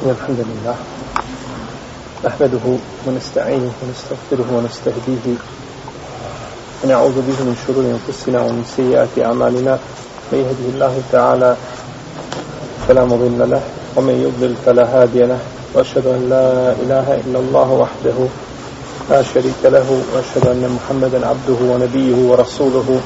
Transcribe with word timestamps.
إن 0.00 0.10
الحمد 0.10 0.40
لله 0.40 0.76
نحمده 2.24 2.66
ونستعينه 3.06 3.72
ونستغفره 3.82 4.48
ونستهديه 4.56 5.36
ونعوذ 6.84 7.16
به 7.28 7.38
من 7.44 7.56
شرور 7.66 7.84
أنفسنا 7.84 8.40
ومن 8.40 8.64
سيئات 8.76 9.12
أعمالنا. 9.20 9.78
من 10.32 10.38
يهده 10.38 10.66
الله 10.72 10.94
تعالى 11.12 11.56
فلا 12.88 13.04
مضل 13.04 13.50
له 13.50 13.62
ومن 13.96 14.16
يضلل 14.24 14.56
فلا 14.64 14.84
هادي 14.88 15.20
له. 15.20 15.38
وأشهد 15.74 16.06
أن 16.06 16.22
لا 16.32 16.72
إله 16.72 17.20
إلا 17.20 17.38
الله 17.38 17.68
وحده 17.72 18.18
لا 19.10 19.22
شريك 19.22 19.60
له 19.64 19.88
وأشهد 20.14 20.48
أن 20.48 20.64
محمدا 20.76 21.26
عبده 21.26 21.60
ونبيه 21.72 22.16
ورسوله 22.30 23.00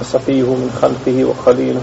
وصفيه 0.00 0.48
من 0.62 0.70
خلقه 0.82 1.24
وخليله. 1.24 1.82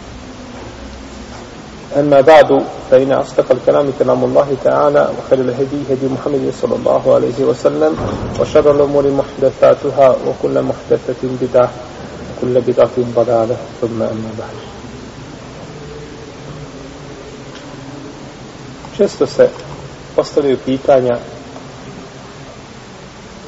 أما 1.99 2.21
بعد 2.21 2.63
فإن 2.91 3.11
أصدق 3.11 3.51
الكلام 3.51 3.93
كلام 3.99 4.23
الله 4.23 4.57
تعالى 4.63 5.09
وخير 5.17 5.39
الهدي 5.39 5.81
هدي 5.89 6.07
محمد 6.07 6.53
صلى 6.61 6.75
الله 6.75 7.15
عليه 7.15 7.39
وسلم 7.43 7.97
وشر 8.39 8.71
الأمور 8.71 9.11
محدثاتها 9.11 10.15
وكل 10.27 10.61
محدثة 10.61 11.21
بدعة 11.41 11.69
وكل 12.37 12.61
بدعة 12.61 12.95
ضلالة 13.15 13.57
ثم 13.81 14.01
أما 14.01 14.31
بعد. 14.39 14.55
Često 18.97 19.27
se 19.27 19.49
postavljaju 20.15 20.57
pitanja 20.65 21.17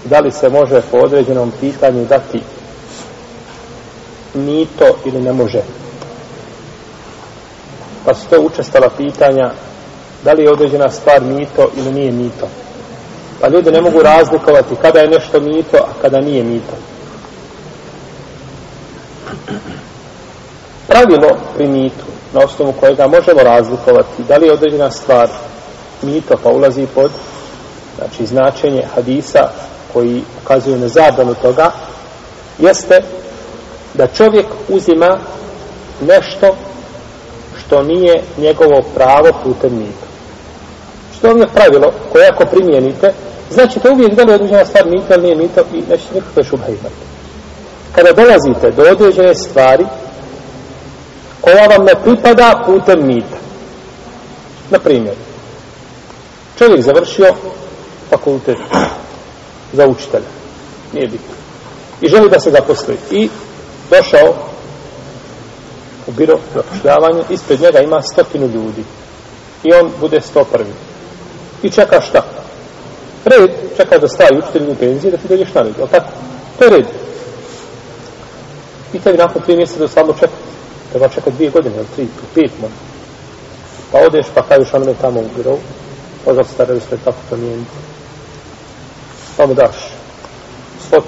da 0.06 0.20
li 0.20 0.32
se 0.32 0.50
može 0.50 0.82
po 0.92 0.98
određenom 0.98 1.52
pitanju 1.62 2.06
dati 2.06 2.42
mito 4.34 4.98
ili 5.06 5.22
ne 5.22 5.34
može. 5.34 5.62
Pa 8.06 8.14
su 8.14 8.28
to 8.30 8.42
učestala 8.42 8.90
pitanja 8.98 9.52
da 10.24 10.34
li 10.34 10.44
je 10.44 10.52
određena 10.52 10.90
stvar 10.90 11.22
mito 11.22 11.70
ili 11.76 11.92
nije 11.92 12.12
mito. 12.12 12.48
Pa 13.42 13.48
ljudi 13.48 13.72
ne 13.72 13.82
mogu 13.82 14.02
razlikovati 14.02 14.76
kada 14.82 15.00
je 15.00 15.08
nešto 15.08 15.40
mito, 15.40 15.78
a 15.78 16.02
kada 16.02 16.22
nije 16.22 16.44
mito. 16.44 16.74
Pravilo 20.88 21.38
pri 21.56 21.68
mitu, 21.68 22.06
na 22.34 22.40
osnovu 22.46 22.74
kojega 22.80 23.08
možemo 23.08 23.44
razlikovati 23.44 24.24
da 24.28 24.38
li 24.38 24.46
je 24.46 24.54
određena 24.54 24.92
stvar 24.92 25.30
mito, 26.02 26.36
pa 26.44 26.50
ulazi 26.50 26.88
pod 26.96 27.12
znači, 27.98 28.26
značenje 28.26 28.84
hadisa 28.96 29.50
koji 29.94 30.24
ukazuju 30.44 30.78
na 30.78 30.88
zabranu 30.88 31.36
toga, 31.42 31.72
jeste 32.60 33.00
da 33.94 34.08
čovjek 34.08 34.46
uzima 34.70 35.18
nešto 36.02 36.56
što 37.74 37.84
nije 37.84 38.22
njegovo 38.38 38.84
pravo 38.96 39.30
putem 39.44 39.78
mita. 39.78 40.06
Što 41.18 41.28
vam 41.28 41.38
je 41.38 41.48
pravilo 41.48 41.94
koje 42.12 42.28
ako 42.28 42.46
primijenite, 42.46 43.14
znači 43.52 43.80
to 43.80 43.92
uvijek 43.92 44.14
da 44.14 44.24
li 44.24 44.34
određena 44.34 44.66
stvar 44.66 44.86
mita 44.86 45.16
ili 45.16 45.24
nije 45.24 45.36
mita 45.36 45.62
i 45.74 45.78
nećete 45.78 46.14
nikakve 46.16 46.44
šubhe 46.44 46.72
imati. 46.72 47.04
Kada 47.96 48.12
dolazite 48.12 48.72
do 48.72 48.84
određene 48.92 49.36
stvari 49.36 49.86
koja 51.42 51.68
vam 51.68 51.86
ne 51.86 51.96
pripada 52.04 52.64
putem 52.66 53.08
mita. 53.08 53.38
Na 54.70 54.80
primjer, 54.80 55.16
čovjek 56.58 56.82
završio 56.82 57.34
fakultet 58.10 58.58
za 59.74 59.88
učitelja. 59.88 60.32
Nije 60.94 61.08
bitno. 61.08 61.36
I 62.02 62.10
želi 62.10 62.30
da 62.30 62.40
se 62.40 62.52
zaposli. 62.52 62.98
I 63.12 63.30
došao 63.90 64.53
u 66.08 66.12
biro 66.12 66.40
zapošljavanje, 66.56 67.24
ispred 67.30 67.62
njega 67.62 67.80
ima 67.80 68.02
stotinu 68.02 68.48
ljudi. 68.48 68.84
I 69.64 69.74
on 69.74 69.92
bude 70.00 70.22
sto 70.22 70.44
prvi. 70.44 70.74
I 71.64 71.70
čeka 71.70 72.02
šta? 72.02 72.26
Red, 73.26 73.52
čeka 73.78 73.98
da 73.98 74.08
stavi 74.08 74.38
učitelj 74.38 74.72
u 74.72 74.76
penziji, 74.76 75.12
da 75.12 75.18
ti 75.18 75.28
dođeš 75.28 75.54
na 75.54 75.62
red, 75.62 75.74
tako? 75.92 76.12
To 76.60 76.64
je 76.64 76.70
red. 76.70 76.86
I 78.94 79.00
tebi 79.00 79.18
nakon 79.18 79.42
tri 79.42 79.56
mjeseca 79.56 79.80
da 79.80 79.88
stvarno 79.88 80.14
čeka. 80.14 80.34
Treba 80.90 81.10
čeka 81.10 81.30
dvije 81.30 81.50
godine, 81.50 81.76
ili 81.76 81.86
tri, 81.96 82.08
pet 82.36 82.52
možda. 82.62 82.78
Pa 83.92 83.98
odeš, 83.98 84.26
pa 84.36 84.42
kažeš 84.42 84.74
onome 84.74 84.94
tamo 85.02 85.20
u 85.20 85.30
biro, 85.36 85.58
možda 86.26 86.44
se 86.44 86.54
staraju 86.54 86.82
sve 86.90 86.98
tako 87.06 87.18
to 87.30 87.38
nije. 87.38 87.58
Pa 89.38 89.46
mu 89.46 89.54
daš 89.54 89.76
svot 90.90 91.04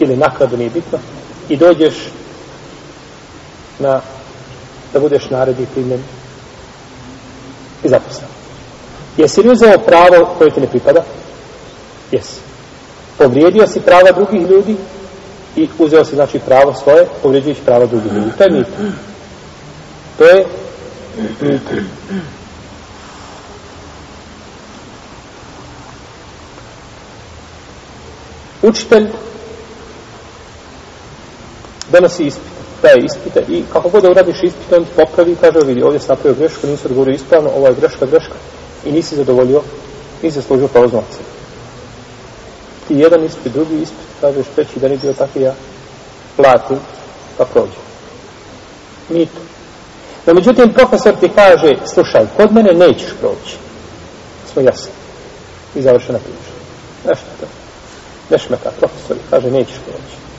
ili 0.00 0.16
nakladu, 0.16 0.56
nije 0.56 0.70
bitno, 0.70 0.98
i 1.48 1.56
dođeš 1.56 1.94
na 3.80 4.00
da 4.92 5.00
budeš 5.00 5.30
naredi 5.30 5.66
primjen 5.74 6.02
i 7.84 7.88
zaposlen. 7.88 8.28
Jesi 9.16 9.42
li 9.42 9.50
uzeo 9.50 9.78
pravo 9.78 10.34
koje 10.38 10.50
ti 10.50 10.60
ne 10.60 10.66
pripada? 10.66 11.04
Jesi. 12.12 12.40
Povrijedio 13.18 13.66
si 13.66 13.80
prava 13.80 14.12
drugih 14.12 14.50
ljudi 14.50 14.76
i 15.56 15.68
uzeo 15.78 16.04
si 16.04 16.14
znači 16.14 16.38
pravo 16.38 16.74
svoje, 16.74 17.06
povrijeđujući 17.22 17.60
prava 17.60 17.86
drugih 17.86 18.12
ljudi. 18.12 18.30
To 18.38 18.44
je 18.44 18.50
mito. 18.50 18.70
To 20.18 20.24
je 20.24 20.46
mito. 21.40 21.70
Učitelj 28.62 29.08
donosi 31.92 32.24
ispit 32.24 32.59
daje 32.82 33.04
ispite 33.04 33.44
i 33.48 33.64
kako 33.72 33.88
god 33.88 34.02
da 34.02 34.10
uradiš 34.10 34.42
ispite, 34.42 34.76
on 34.76 34.86
popravi 34.96 35.32
i 35.32 35.36
kaže, 35.36 35.66
vidi, 35.66 35.82
ovdje 35.82 36.00
sam 36.00 36.08
napravio 36.08 36.38
grešku, 36.38 36.66
nisi 36.66 36.86
odgovorio 36.86 37.14
ispravno, 37.14 37.50
ovo 37.56 37.66
je 37.66 37.74
greška, 37.74 38.06
greška. 38.06 38.34
I 38.84 38.92
nisi 38.92 39.16
zadovoljio, 39.16 39.62
nisi 40.22 40.40
zaslužio 40.40 40.68
prolaznu 40.68 40.98
ocenu. 40.98 41.28
Ti 42.88 42.94
jedan 42.94 43.24
ispit, 43.24 43.52
drugi 43.52 43.82
ispit, 43.82 44.06
kažeš, 44.20 44.46
treći, 44.54 44.80
da 44.80 44.88
nije 44.88 44.98
bio 44.98 45.12
tako, 45.12 45.38
ja 45.38 45.54
platim, 46.36 46.78
pa 47.38 47.44
prođe. 47.44 47.80
Mito. 49.08 49.40
No, 50.26 50.34
međutim, 50.34 50.72
profesor 50.72 51.14
ti 51.20 51.28
kaže, 51.34 51.74
slušaj, 51.94 52.26
kod 52.36 52.52
mene 52.52 52.72
nećeš 52.72 53.10
proći. 53.20 53.56
Smo 54.52 54.62
jasni. 54.62 54.92
I 55.74 55.82
završena 55.82 56.18
priča. 56.18 56.52
Nešto 57.08 57.26
to. 57.40 57.46
Nešmeta, 58.30 58.70
profesor, 58.78 59.16
kaže, 59.30 59.50
nećeš 59.50 59.76
proći. 59.86 60.29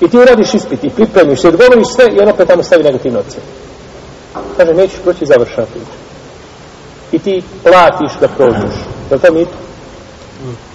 I 0.00 0.08
ti 0.08 0.18
uradiš 0.18 0.54
ispit 0.54 0.84
i 0.84 0.90
pripremiš 0.90 1.40
se, 1.40 1.48
odgovoriš 1.48 1.86
sve 1.94 2.06
i 2.12 2.20
on 2.20 2.28
opet 2.28 2.48
tamo 2.48 2.62
stavi 2.62 2.84
negativnu 2.84 3.18
ocenu. 3.18 3.44
Kaže, 4.56 4.74
nećeš 4.74 4.98
proći 5.04 5.26
završena 5.26 5.66
priča. 5.66 6.00
I 7.12 7.18
ti 7.18 7.42
platiš 7.62 8.12
da 8.20 8.28
prođeš. 8.28 8.74
Je 9.10 9.14
li 9.16 9.20
to 9.20 9.32
mito? 9.32 9.56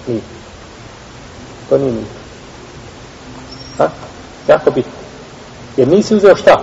Nije. 0.06 0.20
To 1.68 1.78
nije 1.78 1.92
mito. 1.92 2.16
Ha? 3.78 3.88
Jako 4.48 4.70
bitno. 4.70 4.92
Jer 5.76 5.88
nisi 5.88 6.14
uzeo 6.14 6.36
šta? 6.36 6.54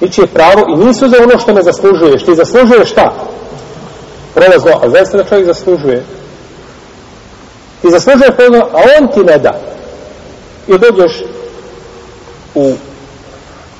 Ničije 0.00 0.26
pravo 0.26 0.66
i 0.68 0.84
nisi 0.86 1.04
uzeo 1.04 1.22
ono 1.22 1.38
što 1.38 1.52
ne 1.52 1.62
zaslužuješ. 1.62 2.24
Ti 2.24 2.34
zaslužuješ 2.34 2.90
šta? 2.90 3.12
Prolazno, 4.34 4.70
a 4.82 4.90
zaista 4.90 5.16
da 5.16 5.24
čovjek 5.24 5.46
zaslužuje. 5.46 6.04
Ti 7.82 7.90
zaslužuješ 7.90 8.30
prolazno, 8.36 8.66
a 8.72 8.78
on 9.00 9.08
ti 9.08 9.20
ne 9.20 9.38
da. 9.38 9.60
I 10.68 10.78
dođeš 10.78 11.22
u 12.54 12.72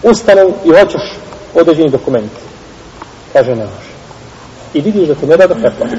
ustanovu 0.02 0.54
i 0.64 0.70
hoćeš 0.70 1.02
određeni 1.54 1.90
dokument. 1.90 2.30
Kaže, 3.32 3.50
ne 3.50 3.64
može. 3.64 3.90
I 4.74 4.80
vidiš 4.80 5.08
da 5.08 5.14
ti 5.14 5.26
ne 5.26 5.36
da 5.36 5.46
da 5.46 5.54
preplatiš. 5.54 5.98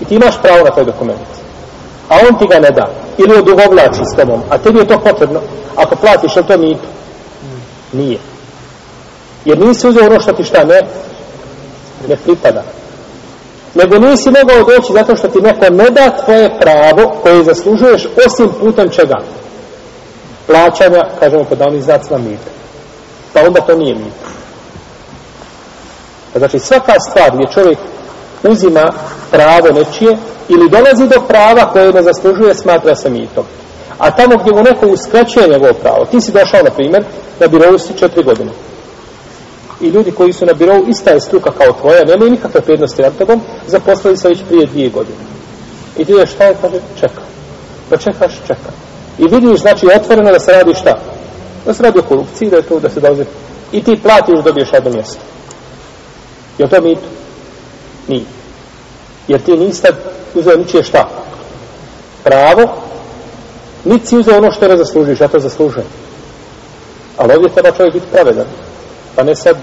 I 0.00 0.04
ti 0.04 0.14
imaš 0.14 0.42
pravo 0.42 0.64
na 0.64 0.70
taj 0.70 0.84
dokument. 0.84 1.20
A 2.08 2.18
on 2.30 2.38
ti 2.38 2.46
ga 2.50 2.58
ne 2.60 2.70
da. 2.70 2.90
Ili 3.18 3.38
odugovlači 3.38 4.00
s 4.12 4.16
tobom. 4.16 4.42
A 4.50 4.58
tebi 4.58 4.78
je 4.78 4.86
to 4.86 4.98
potrebno. 4.98 5.40
Ako 5.76 5.96
platiš, 5.96 6.36
je 6.36 6.46
to 6.46 6.58
mito? 6.58 6.88
Nije. 7.92 8.18
Jer 9.44 9.58
nisi 9.58 9.88
uzeo 9.88 10.06
ono 10.06 10.20
što 10.20 10.32
ti 10.32 10.44
šta 10.44 10.64
ne, 10.64 10.80
ne 12.08 12.16
pripada. 12.16 12.62
Nego 13.76 13.98
nisi 13.98 14.30
mogao 14.30 14.76
doći 14.76 14.92
zato 14.92 15.16
što 15.16 15.28
ti 15.28 15.40
neko 15.40 15.70
ne 15.70 15.90
da 15.90 16.16
tvoje 16.24 16.58
pravo 16.60 17.12
koje 17.22 17.44
zaslužuješ 17.44 18.08
osim 18.26 18.48
putem 18.60 18.88
čega? 18.88 19.16
Plaćanja, 20.46 21.02
kažemo 21.20 21.44
pod 21.44 21.58
davnim 21.58 21.82
znacima 21.82 22.18
mita. 22.18 22.50
Pa 23.32 23.40
onda 23.40 23.60
to 23.60 23.76
nije 23.76 23.94
mita. 23.94 24.26
Pa 26.32 26.38
znači 26.38 26.58
svaka 26.58 26.92
stvar 27.10 27.30
gdje 27.34 27.46
čovjek 27.54 27.78
uzima 28.42 28.92
pravo 29.30 29.68
nečije 29.74 30.16
ili 30.48 30.70
dolazi 30.70 31.08
do 31.08 31.20
prava 31.28 31.72
koje 31.72 31.92
ne 31.92 32.02
zaslužuje, 32.02 32.54
smatra 32.54 32.96
se 32.96 33.10
mitom. 33.10 33.44
A 33.98 34.10
tamo 34.10 34.36
gdje 34.36 34.52
mu 34.52 34.62
neko 34.62 34.86
uskraćuje 34.86 35.48
njegovo 35.48 35.72
pravo, 35.72 36.04
ti 36.04 36.20
si 36.20 36.32
došao, 36.32 36.62
na 36.62 36.70
primjer, 36.70 37.04
na 37.40 37.46
birovu 37.46 37.78
si 37.78 37.98
četiri 37.98 38.22
godine. 38.22 38.50
I 39.80 39.86
ljudi 39.88 40.12
koji 40.12 40.32
su 40.32 40.46
na 40.46 40.52
birovu, 40.52 40.84
ista 40.88 41.10
je 41.10 41.20
struka 41.20 41.50
kao 41.50 41.72
tvoja, 41.72 42.04
nemaju 42.04 42.30
nikakve 42.30 42.60
prednosti 42.60 43.02
nad 43.02 43.18
tobom, 43.18 43.40
zaposlili 43.66 44.16
se 44.16 44.28
već 44.28 44.38
prije 44.48 44.66
dvije 44.66 44.90
godine. 44.90 45.18
I 45.96 46.04
ti 46.04 46.12
je 46.12 46.26
šta 46.26 46.44
je, 46.44 46.56
kaže, 46.60 46.80
čeka. 47.00 47.22
Pa 47.90 47.96
čekaš, 47.96 48.32
čeka. 48.46 48.70
I 49.18 49.24
vidiš, 49.28 49.60
znači, 49.60 49.86
otvoreno 49.96 50.32
da 50.32 50.38
se 50.38 50.52
radi 50.52 50.74
šta? 50.74 50.98
Da 51.66 51.74
se 51.74 51.82
radi 51.82 51.98
o 51.98 52.02
korupciji, 52.02 52.50
da 52.50 52.56
je 52.56 52.62
to 52.62 52.80
da 52.80 52.90
se 52.90 53.00
dolazi. 53.00 53.24
I 53.72 53.82
ti 53.82 54.00
platiš, 54.02 54.44
dobiješ 54.44 54.72
jedno 54.72 54.90
mjesto. 54.90 55.20
Je 56.58 56.68
to 56.68 56.80
mit? 56.80 56.98
Nije. 58.08 58.24
Jer 59.28 59.40
ti 59.40 59.56
nisi 59.56 59.82
tad 59.82 59.94
uzeo 60.34 60.56
ničije 60.56 60.82
šta? 60.82 61.08
Pravo, 62.24 62.74
niti 63.84 64.06
si 64.06 64.16
uzeo 64.16 64.38
ono 64.38 64.52
što 64.52 64.68
ne 64.68 64.76
zaslužiš, 64.76 65.20
ja 65.20 65.28
to 65.28 65.38
zaslužujem. 65.38 65.88
Ali 67.16 67.34
ovdje 67.34 67.52
treba 67.52 67.76
čovjek 67.76 67.94
biti 67.94 68.06
pravedan. 68.12 68.46
Pa 69.16 69.22
ne 69.22 69.34
sad 69.34 69.56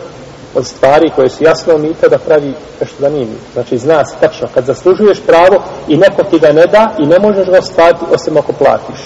od 0.55 0.65
stvari 0.65 1.11
koje 1.15 1.29
su 1.29 1.44
jasno 1.44 1.77
mita 1.77 2.07
da 2.07 2.17
pravi 2.17 2.53
nešto 2.81 2.95
da 3.00 3.09
nije 3.09 3.25
mita. 3.25 3.53
Znači 3.53 3.77
zna 3.77 4.05
se 4.05 4.15
tačno, 4.19 4.47
kad 4.53 4.65
zaslužuješ 4.65 5.19
pravo 5.27 5.63
i 5.88 5.97
neko 5.97 6.23
ti 6.23 6.39
ga 6.39 6.51
ne 6.51 6.67
da 6.67 6.95
i 7.00 7.05
ne 7.05 7.19
možeš 7.19 7.47
ga 7.47 7.57
ostvariti 7.57 8.05
osim 8.11 8.38
ako 8.38 8.53
platiš. 8.53 9.00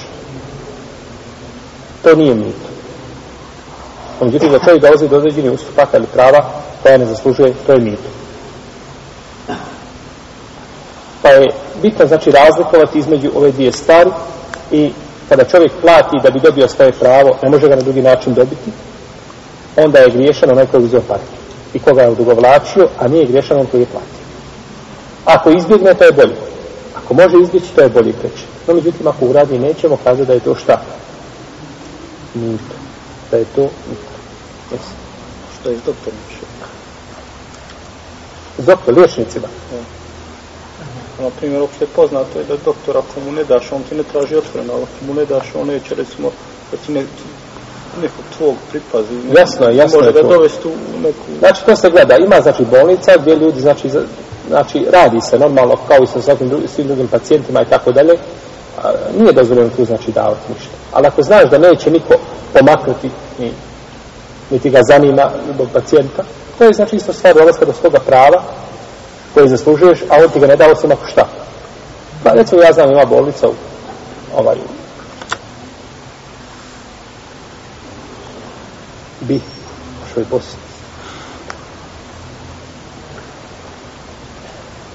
To 2.04 2.16
nije 2.16 2.36
mito. 2.36 2.68
Međutim, 4.22 4.52
da 4.52 4.60
čovjek 4.60 4.82
dolazi 4.82 5.08
do 5.08 5.18
određenih 5.18 5.52
ustupaka 5.52 5.98
ili 5.98 6.08
prava 6.14 6.50
koja 6.84 6.98
ne 6.98 7.06
zaslužuje, 7.06 7.54
to 7.66 7.74
je 7.74 7.80
mito. 7.80 8.10
Pa 11.22 11.30
je 11.30 11.48
bitno, 11.82 12.08
znači, 12.08 12.32
razlikovati 12.32 13.00
između 13.00 13.32
ove 13.36 13.52
dvije 13.52 13.72
stvari 13.72 14.10
i 14.72 14.92
kada 15.30 15.44
čovjek 15.44 15.72
plati 15.82 16.18
da 16.24 16.30
bi 16.30 16.40
dobio 16.40 16.68
svoje 16.68 16.92
pravo, 16.92 17.38
ne 17.44 17.50
može 17.50 17.68
ga 17.68 17.76
na 17.76 17.82
drugi 17.82 18.02
način 18.02 18.34
dobiti, 18.34 18.72
onda 19.78 20.00
je 20.00 20.10
griješan 20.10 20.52
onaj 20.52 20.66
koji 20.66 20.84
uzeo 20.84 21.02
pare 21.08 21.24
i 21.74 21.80
koga 21.80 22.02
je 22.02 22.10
odugovlačio, 22.10 22.88
a 23.00 23.08
nije 23.08 23.26
griješan 23.26 23.60
on 23.60 23.66
koji 23.66 23.82
je 23.82 23.88
platio. 23.92 24.24
Ako 25.26 25.50
izbjegne, 25.50 25.94
to 25.94 26.04
je 26.04 26.12
bolje. 26.12 26.36
Ako 26.96 27.14
može 27.14 27.38
izbjeći, 27.44 27.76
to 27.76 27.82
je 27.82 27.90
bolje 27.90 28.14
preći. 28.14 28.44
No, 28.68 28.74
međutim, 28.74 29.08
ako 29.08 29.26
uradi, 29.26 29.60
nećemo 29.60 29.98
kazati 30.04 30.28
da 30.28 30.34
je 30.34 30.40
to 30.40 30.56
šta? 30.56 30.82
Mito. 32.34 32.76
Da 33.32 33.38
je 33.38 33.46
to 33.56 33.62
mito. 33.62 34.14
Jesi. 34.72 34.94
Što 35.60 35.70
je 35.70 35.76
doktor 35.76 36.14
mišljen? 36.28 36.48
doktor, 38.66 38.98
liječnicima. 38.98 39.48
Na 41.20 41.30
primjer, 41.40 41.62
opšte 41.62 41.84
je 41.84 41.90
poznato 41.96 42.40
je 42.40 42.46
da 42.46 42.58
doktor, 42.66 42.98
ako 42.98 43.20
mu 43.26 43.32
ne 43.32 43.44
daš, 43.44 43.72
on 43.72 43.84
ti 43.84 43.96
ne 43.96 44.04
traži 44.04 44.36
otvoreno, 44.36 44.74
ali 44.74 44.84
ako 44.84 45.06
mu 45.08 45.14
ne 45.14 45.26
daš, 45.26 45.46
on 45.56 45.68
neće, 45.68 45.96
recimo, 45.96 46.32
da 46.72 46.78
ti 46.78 46.92
ne, 46.92 47.06
nekog 48.02 48.26
tvog 48.38 48.56
pripazi. 48.70 49.14
Ne, 49.14 49.40
jasno 49.40 49.68
je, 49.68 49.78
jasno 49.78 49.98
može 49.98 50.10
je 50.10 50.14
ga 50.14 50.22
to. 50.22 50.28
dovesti 50.28 50.68
u 50.68 51.00
neku... 51.04 51.20
Znači, 51.40 51.66
to 51.66 51.76
se 51.76 51.90
gleda. 51.90 52.16
Ima, 52.18 52.42
znači, 52.42 52.66
bolnica 52.66 53.12
gdje 53.18 53.36
ljudi, 53.36 53.62
znači, 53.62 53.90
znači, 54.48 54.86
radi 54.92 55.22
se 55.22 55.40
normalno, 55.40 55.76
kao 55.88 56.04
i 56.04 56.08
sa 56.08 56.22
svakim 56.22 56.50
drugim, 56.50 56.68
svim 56.68 56.88
drugim 56.88 57.08
pacijentima 57.08 57.62
i 57.62 57.70
tako 57.70 57.92
dalje. 57.92 58.14
A, 58.84 58.92
Nije 59.18 59.34
dozvoljeno 59.34 59.70
tu, 59.70 59.86
znači, 59.86 60.12
davati 60.12 60.54
ništa. 60.54 60.76
Ali 60.94 61.08
ako 61.08 61.22
znaš 61.22 61.50
da 61.50 61.58
neće 61.58 61.92
niko 61.92 62.14
pomaknuti, 62.54 63.10
ni, 63.40 63.52
niti 64.50 64.70
ga 64.70 64.80
zanima 64.84 65.30
zbog 65.54 65.68
pacijenta, 65.74 66.24
to 66.58 66.64
je, 66.64 66.74
znači, 66.74 66.96
isto 66.96 67.14
stvar 67.14 67.34
dolaska 67.34 67.66
do 67.66 67.74
svoga 67.74 68.00
prava 68.00 68.44
koje 69.34 69.48
zaslužuješ, 69.48 70.00
a 70.10 70.16
on 70.24 70.30
ti 70.30 70.40
ga 70.40 70.48
ne 70.48 70.56
dao 70.56 70.72
osim 70.72 70.92
ako 70.92 71.06
šta. 71.06 71.28
Pa, 72.24 72.34
recimo, 72.34 72.62
ja 72.62 72.74
znam, 72.74 72.92
ima 72.92 73.06
bolnica 73.06 73.48
u 73.48 73.54
ovaj, 74.36 74.56
bi, 79.22 79.42
što 80.18 80.22
je 80.22 80.26
Bosni. 80.32 80.60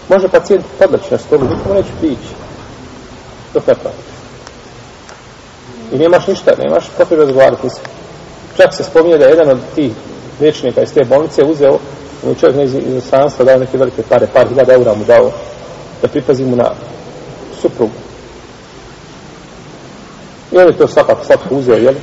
Može 0.08 0.28
pacijent 0.28 0.64
podleći 0.78 1.04
na 1.10 1.18
stolu, 1.18 1.42
nikomu 1.42 1.74
neće 1.74 1.88
prići. 2.00 2.34
Dok 3.54 3.66
ne 3.66 3.74
platiš. 3.74 4.12
I 5.92 5.98
nemaš 5.98 6.26
ništa, 6.26 6.50
nemaš 6.58 6.84
potrebe 6.98 7.24
razgovarati 7.24 7.70
se. 7.70 7.80
Čak 8.56 8.74
se 8.74 8.84
spominje 8.84 9.18
da 9.18 9.24
je 9.24 9.30
jedan 9.30 9.50
od 9.50 9.58
tih 9.74 9.92
liječnika 10.40 10.82
iz 10.82 10.92
te 10.92 11.04
bolnice 11.04 11.44
uzeo, 11.44 11.78
on 12.24 12.30
je 12.30 12.34
čovjek 12.34 12.64
iz 12.64 12.74
inostranstva 12.74 13.44
dao 13.44 13.58
neke 13.58 13.78
velike 13.78 14.02
pare, 14.08 14.26
par 14.32 14.48
hiljada 14.48 14.74
eura 14.74 14.94
mu 14.94 15.04
dao, 15.04 15.30
da 16.02 16.08
pripazi 16.08 16.44
mu 16.44 16.56
na 16.56 16.70
suprugu. 17.60 17.92
I 20.52 20.58
on 20.58 20.66
je 20.66 20.78
to 20.78 20.88
svakako 20.88 21.24
svakako 21.24 21.54
uzeo, 21.54 21.76
jel? 21.76 21.94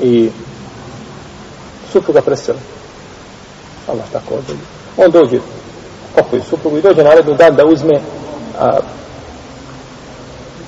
I 0.00 0.30
supruga 1.92 2.20
preseli. 2.20 2.58
Allah 3.88 4.04
tako 4.12 4.34
odbili. 4.34 4.58
On 4.96 5.10
dođe, 5.10 5.38
pokoji 6.16 6.42
suprugu 6.50 6.78
i 6.78 6.82
dođe 6.82 7.04
naredni 7.04 7.36
dan 7.36 7.56
da 7.56 7.66
uzme 7.66 8.00
a, 8.58 8.78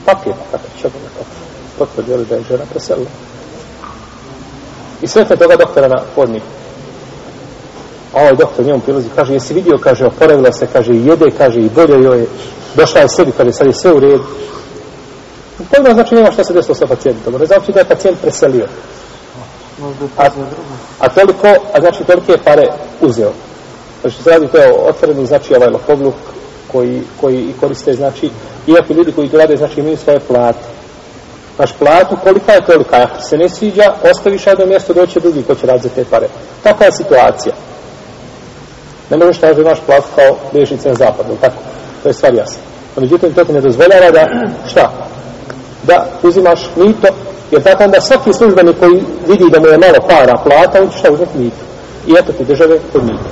papir, 0.06 0.32
kako 0.50 0.64
će 0.82 0.88
ga 0.88 1.08
kako 1.18 1.30
potvrđali 1.78 2.24
da 2.24 2.34
je 2.34 2.42
žena 2.48 2.64
preselila. 2.70 3.10
I 5.02 5.06
sretne 5.06 5.36
toga 5.36 5.56
doktora 5.56 5.88
na 5.88 6.02
hodniku. 6.14 6.46
A 8.12 8.20
ovaj 8.20 8.36
doktor 8.36 8.64
njemu 8.64 8.80
prilazi, 8.80 9.08
kaže, 9.14 9.32
jesi 9.32 9.54
vidio, 9.54 9.78
kaže, 9.78 10.06
oporavila 10.06 10.52
se, 10.52 10.66
kaže, 10.72 10.92
jede, 10.92 11.30
kaže, 11.38 11.60
i 11.60 11.68
bolje 11.68 12.04
joj 12.04 12.18
je, 12.18 12.26
došla 12.74 13.00
je 13.00 13.08
sebi, 13.08 13.32
kaže, 13.32 13.52
sad 13.52 13.66
je 13.66 13.72
sve 13.72 13.92
u 13.92 14.00
redu. 14.00 14.24
Pojma 15.70 15.94
znači 15.94 16.14
nema 16.14 16.32
šta 16.32 16.44
se 16.44 16.52
desilo 16.52 16.74
sa 16.74 16.86
pacijentom, 16.86 17.34
ne 17.34 17.46
znači 17.46 17.72
da 17.72 17.80
je 17.80 17.84
pacijent 17.84 18.20
preselio. 18.20 18.66
A, 20.16 20.28
a 20.98 21.08
toliko, 21.08 21.48
a 21.48 21.80
znači 21.80 22.04
tolike 22.04 22.32
pare 22.44 22.68
uzeo. 23.00 23.32
Znači 24.00 24.22
se 24.22 24.30
radi 24.30 24.48
to 24.48 24.58
je 24.58 24.74
otvoreni, 24.88 25.26
znači 25.26 25.54
ovaj 25.54 25.68
lopovluk 25.68 26.14
koji, 26.72 27.02
koji 27.20 27.54
koriste, 27.60 27.94
znači, 27.94 28.30
iako 28.66 28.92
ljudi 28.92 29.12
koji 29.12 29.28
to 29.28 29.38
rade, 29.38 29.56
znači 29.56 29.80
imaju 29.80 29.96
svoje 29.96 30.20
plate. 30.20 30.58
Znaš 31.56 31.72
platu, 31.78 32.16
kolika 32.24 32.52
je 32.52 32.66
tolika, 32.66 32.96
ako 33.02 33.22
se 33.22 33.36
ne 33.36 33.48
sviđa, 33.48 33.94
ostaviš 34.10 34.46
jedno 34.46 34.66
mjesto, 34.66 34.94
doće 34.94 35.20
drugi 35.20 35.42
ko 35.42 35.54
će 35.54 35.66
raditi 35.66 35.88
za 35.88 35.94
te 35.94 36.04
pare. 36.10 36.28
Takva 36.62 36.86
je 36.86 36.92
situacija. 36.92 37.54
Ne 39.10 39.16
možeš 39.16 39.40
da 39.40 39.50
imaš 39.50 39.78
platu 39.86 40.08
kao 40.16 40.36
liječnice 40.52 40.88
na 40.88 40.94
zapadu, 40.94 41.36
tako? 41.40 41.56
To 42.02 42.08
je 42.08 42.12
stvar 42.12 42.34
jasna. 42.34 42.62
A 42.96 43.00
međutim, 43.00 43.34
to 43.34 43.44
ti 43.44 43.52
ne 43.52 43.60
dozvoljava 43.60 44.10
da, 44.10 44.26
šta? 44.66 44.90
Da 45.82 46.06
uzimaš 46.22 46.70
mito, 46.76 47.08
jer 47.54 47.62
zato 47.62 47.84
onda 47.84 48.00
svaki 48.00 48.32
službenik 48.32 48.78
koji 48.78 49.02
vidi 49.28 49.50
da 49.50 49.60
mu 49.60 49.66
je 49.66 49.78
malo 49.78 50.08
para 50.08 50.38
plata, 50.44 50.82
on 50.82 50.88
će 50.90 50.98
šta 50.98 51.12
uzeti 51.12 51.38
mito. 51.38 51.64
I 52.06 52.12
eto 52.18 52.32
ti 52.32 52.44
države 52.44 52.78
kod 52.92 53.04
mito. 53.04 53.24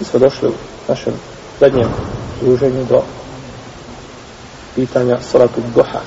Mi 0.00 0.04
smo 0.04 0.18
došli 0.18 0.48
u 0.48 0.52
našem 0.88 1.12
zadnjem 1.60 1.88
druženju 2.40 2.84
do 2.88 3.02
pitanja 4.74 5.18
salatu 5.32 5.60
duha. 5.74 6.00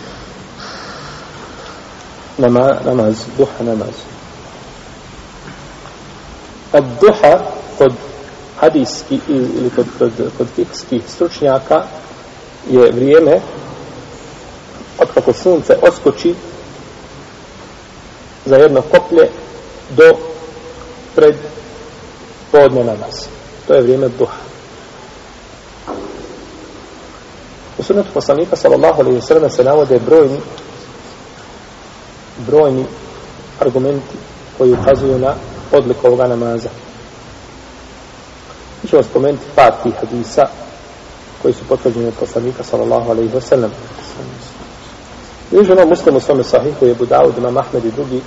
Nama, 2.38 2.76
namaz, 2.86 3.16
duha 3.38 3.64
namaz. 3.64 3.96
Ad 6.74 6.84
duha 7.02 7.61
kod 7.82 7.94
hadijski 8.60 9.20
ili 9.30 9.70
kod, 9.76 9.86
kod, 10.00 10.12
kod 10.38 10.48
fikskih 10.56 11.02
stručnjaka 11.08 11.84
je 12.70 12.92
vrijeme 12.92 13.42
otkako 15.00 15.34
sunce 15.34 15.78
oskoči 15.82 16.36
za 18.46 18.56
jedno 18.56 18.82
koplje 18.82 19.30
do 19.90 20.14
pred 21.16 21.36
podne 22.52 22.84
nas 22.84 23.28
To 23.68 23.74
je 23.74 23.82
vrijeme 23.82 24.10
duha. 24.10 24.38
U 27.78 27.84
sunnetu 27.84 28.10
poslanika 28.14 28.56
sallallahu 28.56 29.02
alaihi 29.02 29.22
sallam 29.22 29.50
se 29.50 29.64
navode 29.64 30.00
brojni 30.00 30.40
brojni 32.38 32.86
argumenti 33.60 34.18
koji 34.58 34.74
ukazuju 34.74 35.20
na 35.20 35.34
odliku 35.72 36.08
ovoga 36.08 36.28
namaza. 36.28 36.70
Mi 38.84 38.90
ćemo 38.90 39.04
spomenuti 39.04 39.44
par 39.56 39.74
tih 39.84 39.94
hadisa 40.02 40.48
koji 41.42 41.54
su 41.54 41.64
potvrđeni 41.70 42.08
od 42.08 42.14
poslanika 42.20 42.64
sallallahu 42.64 43.12
alaihi 43.12 43.34
wa 43.34 43.42
sallam. 43.42 43.72
Bliženo 45.52 45.86
muslimu 45.86 46.20
svome 46.20 46.44
sahihu 46.44 46.86
je 46.86 46.96
Budavud, 46.96 47.38
imam 47.38 47.58
Ahmed 47.58 47.86
i 47.86 47.92
drugi, 47.92 48.22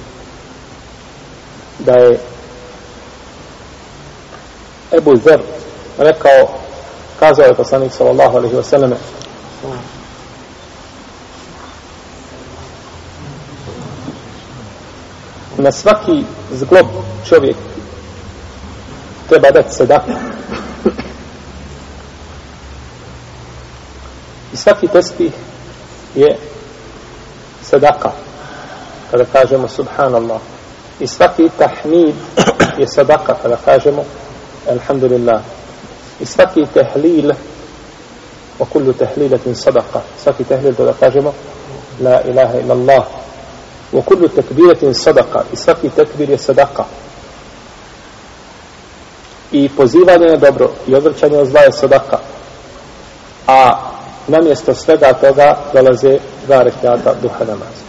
da 1.78 1.92
je 1.92 2.20
Ebu 4.92 5.16
Zer 5.16 5.40
rekao, 5.98 6.48
kazao 7.18 7.46
je 7.46 7.54
poslanik 7.54 7.92
sallallahu 7.92 8.36
alaihi 8.36 8.56
wa 8.56 8.62
sallam, 8.62 8.92
na 15.58 15.72
svaki 15.72 16.24
zglob 16.52 16.86
čovjek 17.28 17.56
treba 19.28 19.50
dati 19.50 19.74
sedaka. 19.74 20.33
Svaki 24.64 24.88
tespih 24.88 25.32
je 26.14 26.36
sadaka. 27.62 28.12
Kada 29.10 29.24
kažemo 29.24 29.68
subhanallah. 29.68 30.40
I 31.00 31.06
svaki 31.06 31.50
tahmid 31.58 32.14
je 32.80 32.86
sadaka. 32.88 33.36
Kada 33.42 33.56
kažemo 33.56 34.04
alhamdulillah. 34.70 35.42
I 36.20 36.26
svaki 36.26 36.64
tehlil 36.74 37.36
wa 38.58 38.66
kullu 38.66 38.92
tehlilatin 38.92 39.54
sadaka. 39.54 40.00
Svaki 40.24 40.44
tehlil 40.44 40.72
kada 40.74 40.92
kažemo 40.96 41.34
la 42.00 42.24
ilaha 42.24 42.56
illallah. 42.58 43.04
Wa 43.92 44.02
kullu 44.02 44.28
tekbiratin 44.28 44.94
sadaka. 44.94 45.44
I 45.52 45.56
svaki 45.56 45.90
tekbir 45.90 46.30
je 46.30 46.38
sadaka. 46.38 46.84
I 49.52 49.68
pozivanje 49.68 50.26
na 50.26 50.36
dobro 50.36 50.72
i 50.86 50.94
odvrćanje 50.94 51.38
od 51.38 51.48
zla 51.48 51.60
je 51.60 51.72
sadaka. 51.72 52.18
A 53.46 53.93
namjesto 54.28 54.74
svega 54.74 55.12
toga 55.12 55.56
dolaze 55.72 56.18
dva 56.46 56.62
rekiata 56.62 57.14
duha 57.22 57.44
namaza. 57.44 57.84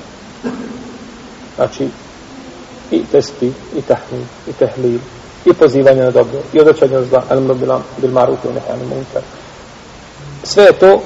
Znači, 1.55 1.87
i 2.91 3.03
testi, 3.11 3.51
i 3.75 3.81
tahmid, 3.81 4.27
i 4.47 4.53
tehlil, 4.53 4.99
i 5.45 5.53
pozivanje 5.53 6.03
na 6.03 6.11
dobro, 6.11 6.39
i 6.53 6.59
odrećanje 6.59 7.03
zla, 7.09 7.23
alim 7.29 7.47
robilam, 7.47 7.83
bil 7.97 8.11
marufu, 8.11 8.47
nehe, 8.53 8.71
alim. 8.71 9.05
Sve 10.43 10.63
je 10.63 10.71
to 10.71 11.01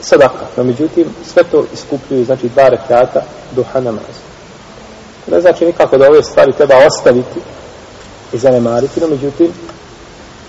sadaka, 0.00 0.46
no 0.56 0.64
međutim, 0.64 1.04
sve 1.32 1.44
to 1.44 1.64
iskupljuju, 1.74 2.24
znači, 2.24 2.48
dva 2.48 2.68
rekiata 2.68 3.22
duha 3.52 3.80
namaza. 3.80 4.26
Ne 5.30 5.40
znači 5.40 5.66
nikako 5.66 5.98
da 5.98 6.08
ove 6.08 6.22
stvari 6.22 6.52
treba 6.52 6.74
ostaviti 6.86 7.40
i 8.32 8.38
zanemariti, 8.38 9.00
no 9.00 9.06
međutim, 9.06 9.52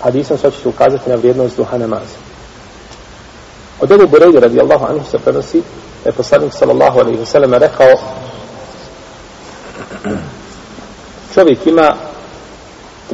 hadisom 0.02 0.38
sad 0.38 0.52
ćete 0.52 0.68
ukazati 0.68 1.10
na 1.10 1.16
vrijednost 1.16 1.56
duha 1.56 1.78
namaza. 1.78 2.27
Od 3.80 3.90
Ebu 3.90 4.06
Bureyde 4.06 4.40
radijallahu 4.40 4.84
anhu 4.84 5.04
se 5.10 5.18
prenosi 5.18 5.62
da 6.04 6.10
je 6.10 6.12
poslanik 6.12 6.52
sallallahu 6.52 6.98
alaihi 6.98 7.18
wasallam 7.18 7.58
rekao 7.58 7.88
čovjek 11.34 11.66
ima 11.66 11.94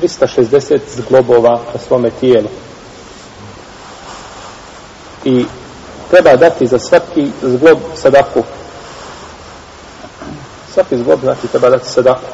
360 0.01 0.79
zglobova 0.97 1.61
na 1.75 1.81
svome 1.89 2.11
tijelu. 2.11 2.49
I 5.25 5.45
treba 6.11 6.37
dati 6.37 6.67
za 6.67 6.79
svaki 6.79 7.31
zglob 7.43 7.79
sadaku. 7.95 8.43
Svaki 10.75 10.99
zglob 10.99 11.21
znači 11.21 11.49
treba 11.49 11.71
dati 11.71 11.89
sadaku. 11.89 12.27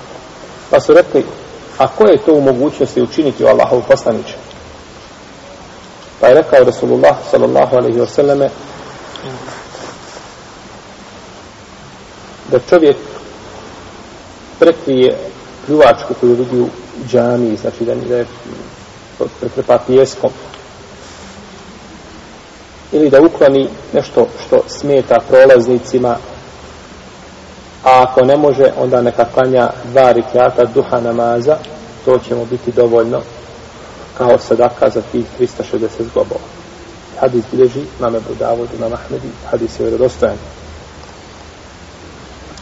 Pa 0.71 0.81
su 0.81 0.95
rekli 0.95 1.25
a 1.79 1.89
ko 1.89 2.05
je 2.05 2.19
to 2.19 2.33
u 2.33 2.41
mogućnosti 2.41 3.03
učiniti 3.03 3.45
u 3.45 3.47
Allahovu 3.47 3.83
poslaniče 3.89 4.35
Pa 6.21 6.27
je 6.27 6.35
rekao 6.35 6.65
Rasulullah 6.65 7.17
sallallahu 7.31 7.77
alaihi 7.77 7.99
wa 7.99 8.07
sallame 8.07 8.49
da 12.51 12.59
čovjek 12.59 12.97
prekrije 14.59 15.19
pljuvačku 15.67 16.15
koju 16.21 16.35
vidi 16.35 16.61
u 16.61 16.69
džami, 17.09 17.57
znači 17.57 17.85
da 17.85 18.17
je 18.17 18.27
prekrepa 19.41 19.79
pjeskom 19.87 20.31
ili 22.93 23.11
da 23.11 23.21
ukloni 23.21 23.69
nešto 23.93 24.27
što 24.47 24.61
smeta 24.69 25.19
prolaznicima 25.29 26.17
a 27.85 28.03
ako 28.03 28.25
ne 28.25 28.37
može 28.37 28.73
onda 28.79 29.03
neka 29.03 29.25
klanja 29.25 29.71
dva 29.85 30.13
rikjata 30.13 30.65
duha 30.75 31.01
namaza 31.01 31.57
to 32.05 32.19
će 32.19 32.35
mu 32.35 32.45
biti 32.45 32.73
dovoljno 32.73 33.21
kao 34.21 34.39
sadaka 34.39 34.91
za 34.91 35.03
tih 35.13 35.25
360 35.41 35.89
zglobova. 36.11 36.41
Hadis 37.21 37.45
bilježi 37.53 37.81
mame 38.01 38.21
Budavod, 38.29 38.69
imam 38.79 38.93
Ahmedi, 38.93 39.29
hadis 39.51 39.81
je 39.81 39.85
vjerodostojan. 39.85 40.37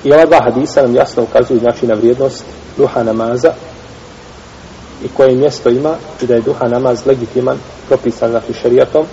I 0.05 0.13
ova 0.13 0.27
dva 0.27 0.41
hadisa 0.43 0.83
nam 0.83 0.95
jasno 0.95 1.23
ukazuju 1.23 1.61
znači 1.61 1.87
na 1.87 1.95
vrijednost 1.95 2.45
duha 2.77 3.03
namaza 3.03 3.53
i 5.05 5.09
koje 5.09 5.37
mjesto 5.37 5.69
ima 5.69 5.95
i 6.23 6.27
da 6.27 6.35
je 6.35 6.41
duha 6.41 6.69
namaz 6.69 7.07
legitiman, 7.07 7.59
propisan 7.89 8.31
znači 8.31 8.55
šerijatom 8.63 9.07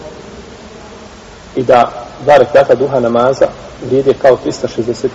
i 1.56 1.64
da 1.64 1.92
dva 2.24 2.38
rekata 2.38 2.76
duha 2.76 3.00
namaza 3.00 3.48
vrijede 3.88 4.14
kao 4.22 4.38
360 4.46 5.08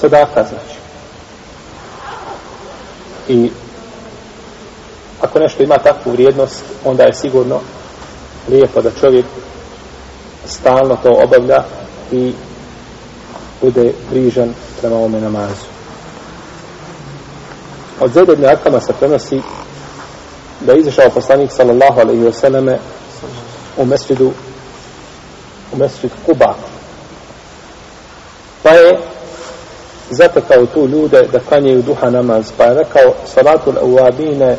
sadaka 0.00 0.44
znači. 0.44 0.78
I 3.28 3.50
ako 5.20 5.38
nešto 5.38 5.62
ima 5.62 5.78
takvu 5.78 6.12
vrijednost, 6.12 6.62
onda 6.84 7.02
je 7.02 7.14
sigurno 7.14 7.60
lijepo 8.48 8.82
da 8.82 8.90
čovjek 9.00 9.26
stalno 10.46 10.96
to 11.02 11.12
obavlja 11.24 11.62
i 12.12 12.32
bude 13.60 13.92
brižan 14.10 14.54
prema 14.80 14.96
ovome 14.96 15.20
namazu. 15.20 15.66
Od 18.00 18.12
Zedebne 18.12 18.48
Akama 18.48 18.80
se 18.80 18.92
prenosi 18.92 19.40
da 20.60 20.72
je 20.72 20.80
izašao 20.80 21.10
poslanik 21.10 21.50
sallallahu 21.52 22.00
alaihi 22.00 22.22
wa 22.22 22.32
sallame 22.32 22.78
u 23.76 23.84
mesjidu 23.84 24.32
u 25.72 25.76
mesjid 25.76 26.10
Kuba 26.26 26.54
pa 28.62 28.70
je 28.70 28.98
zatekao 30.10 30.66
tu 30.66 30.86
ljude 30.86 31.28
da 31.32 31.38
kanjaju 31.48 31.82
duha 31.82 32.10
namaz 32.10 32.52
pa 32.56 32.64
je 32.64 32.74
rekao 32.74 33.14
salatul 33.34 33.74
awabine 33.74 34.56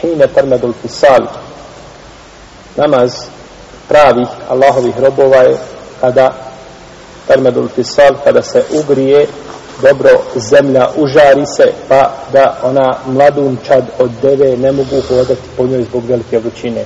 hine 0.00 0.26
termedul 0.26 0.72
fisal. 0.82 1.26
Namaz 2.76 3.12
pravih 3.88 4.28
Allahovih 4.48 4.94
robova 5.00 5.42
je 5.42 5.56
kada 6.00 6.32
termedul 7.26 7.68
fisal 7.68 8.14
kada 8.24 8.42
se 8.42 8.64
ugrije 8.70 9.26
dobro 9.82 10.10
zemlja 10.36 10.88
užari 10.96 11.46
se 11.46 11.72
pa 11.88 12.12
da 12.32 12.58
ona 12.62 12.96
mladunčad 13.06 13.84
od 13.98 14.10
deve 14.22 14.56
ne 14.56 14.72
mogu 14.72 15.00
hodati 15.08 15.48
po 15.56 15.66
njoj 15.66 15.82
zbog 15.82 16.04
velike 16.04 16.38
vrućine. 16.38 16.84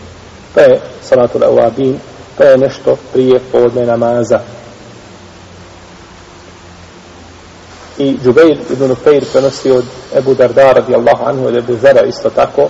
To 0.55 0.61
je 0.61 0.81
salatul 1.03 1.43
awabin 1.43 1.99
to 2.39 2.45
je 2.45 2.59
nešto 2.59 2.97
prije 3.13 3.41
podne 3.53 3.87
namaza. 3.87 4.41
I 7.99 8.19
Džubeir 8.25 8.59
ibn 8.71 8.91
Ufeir 8.91 9.25
prenosi 9.33 9.71
od 9.71 9.85
Ebu 10.17 10.35
Darda 10.35 10.73
radijallahu 10.73 11.25
anhu 11.25 11.47
od 11.47 11.57
Ebu 11.57 11.77
Zara 11.83 12.03
isto 12.03 12.31
tako 12.31 12.69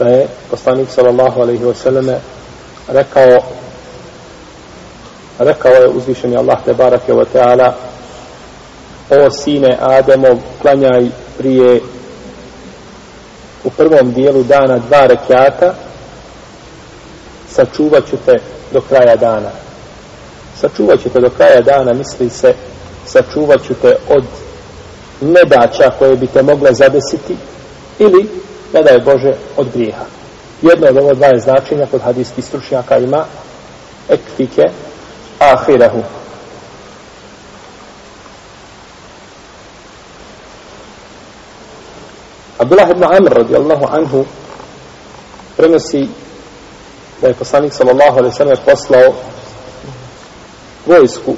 da 0.00 0.08
je 0.08 0.26
poslanik 0.50 0.88
sallallahu 0.90 1.40
alaihi 1.40 1.64
wa 1.64 1.74
sallam 1.74 2.06
rekao 2.88 3.42
rekao 5.38 5.72
je 5.72 5.88
uzvišeni 5.88 6.36
Allah 6.36 6.58
te 6.64 6.72
barake 6.72 7.12
wa 7.12 7.24
ta'ala 7.34 7.72
o 9.10 9.30
sine 9.30 9.78
Ademov 9.80 10.38
klanjaj 10.62 11.06
prije 11.38 11.80
u 13.64 13.70
prvom 13.70 14.12
dijelu 14.12 14.42
dana 14.42 14.78
dva 14.78 15.06
rekiata 15.06 15.74
sačuvat 17.48 18.10
ću 18.10 18.16
te 18.26 18.40
do 18.72 18.80
kraja 18.80 19.16
dana. 19.16 19.50
Sačuvat 20.60 21.02
ću 21.02 21.08
te 21.08 21.20
do 21.20 21.30
kraja 21.30 21.60
dana 21.60 21.92
misli 21.92 22.30
se 22.30 22.54
sačuvat 23.06 23.66
ću 23.66 23.74
te 23.74 23.96
od 24.08 24.24
nedaća 25.20 25.90
koje 25.98 26.16
bi 26.16 26.26
te 26.26 26.42
mogle 26.42 26.74
zadesiti 26.74 27.36
ili 27.98 28.40
ne 28.72 28.82
da 28.82 28.98
Bože 29.04 29.32
od 29.56 29.68
grijeha. 29.74 30.04
Jedno 30.62 30.86
od 30.88 30.96
ovo 30.96 31.14
dva 31.14 31.38
značenja 31.38 31.86
kod 31.90 32.00
hadijskih 32.00 32.44
stručnjaka 32.44 32.98
ima 32.98 33.24
ekfike 34.08 34.62
ahirahu. 35.38 36.02
Abdullah 42.58 42.90
ibn 42.90 43.04
Amr 43.04 43.32
radijallahu 43.32 43.86
anhu 43.90 44.24
prenosi 45.56 46.08
da 47.20 47.28
je 47.28 47.34
poslanik 47.34 47.72
sallallahu 47.72 48.18
alaihi 48.18 48.36
sallam 48.36 48.56
poslao 48.64 49.14
vojsku 50.86 51.34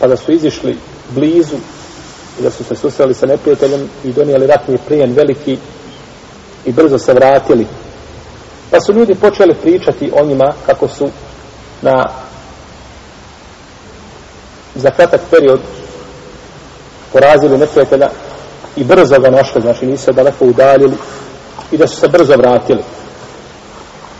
pa 0.00 0.06
da 0.06 0.16
su 0.16 0.32
izišli 0.32 0.76
blizu 1.08 1.56
i 2.38 2.42
da 2.42 2.50
su 2.50 2.64
se 2.64 2.76
susreli 2.76 3.14
sa 3.14 3.26
neprijateljem 3.26 3.88
i 4.04 4.12
donijeli 4.12 4.46
ratni 4.46 4.78
plijen 4.86 5.12
veliki 5.12 5.58
i 6.68 6.72
brzo 6.72 6.98
se 6.98 7.14
vratili. 7.14 7.66
Pa 8.70 8.80
su 8.80 8.92
ljudi 8.92 9.14
počeli 9.14 9.54
pričati 9.54 10.12
o 10.20 10.24
njima 10.24 10.52
kako 10.66 10.88
su 10.88 11.08
na 11.82 12.04
za 14.74 14.90
kratak 14.90 15.20
period 15.30 15.60
porazili 17.12 17.58
neprijatelja 17.58 18.08
i 18.76 18.84
brzo 18.84 19.18
ga 19.18 19.30
našli, 19.30 19.62
znači 19.62 19.86
nisu 19.86 20.04
se 20.04 20.12
daleko 20.12 20.44
udaljili 20.44 20.96
i 21.72 21.76
da 21.76 21.86
su 21.86 21.96
se 21.96 22.08
brzo 22.08 22.36
vratili. 22.36 22.82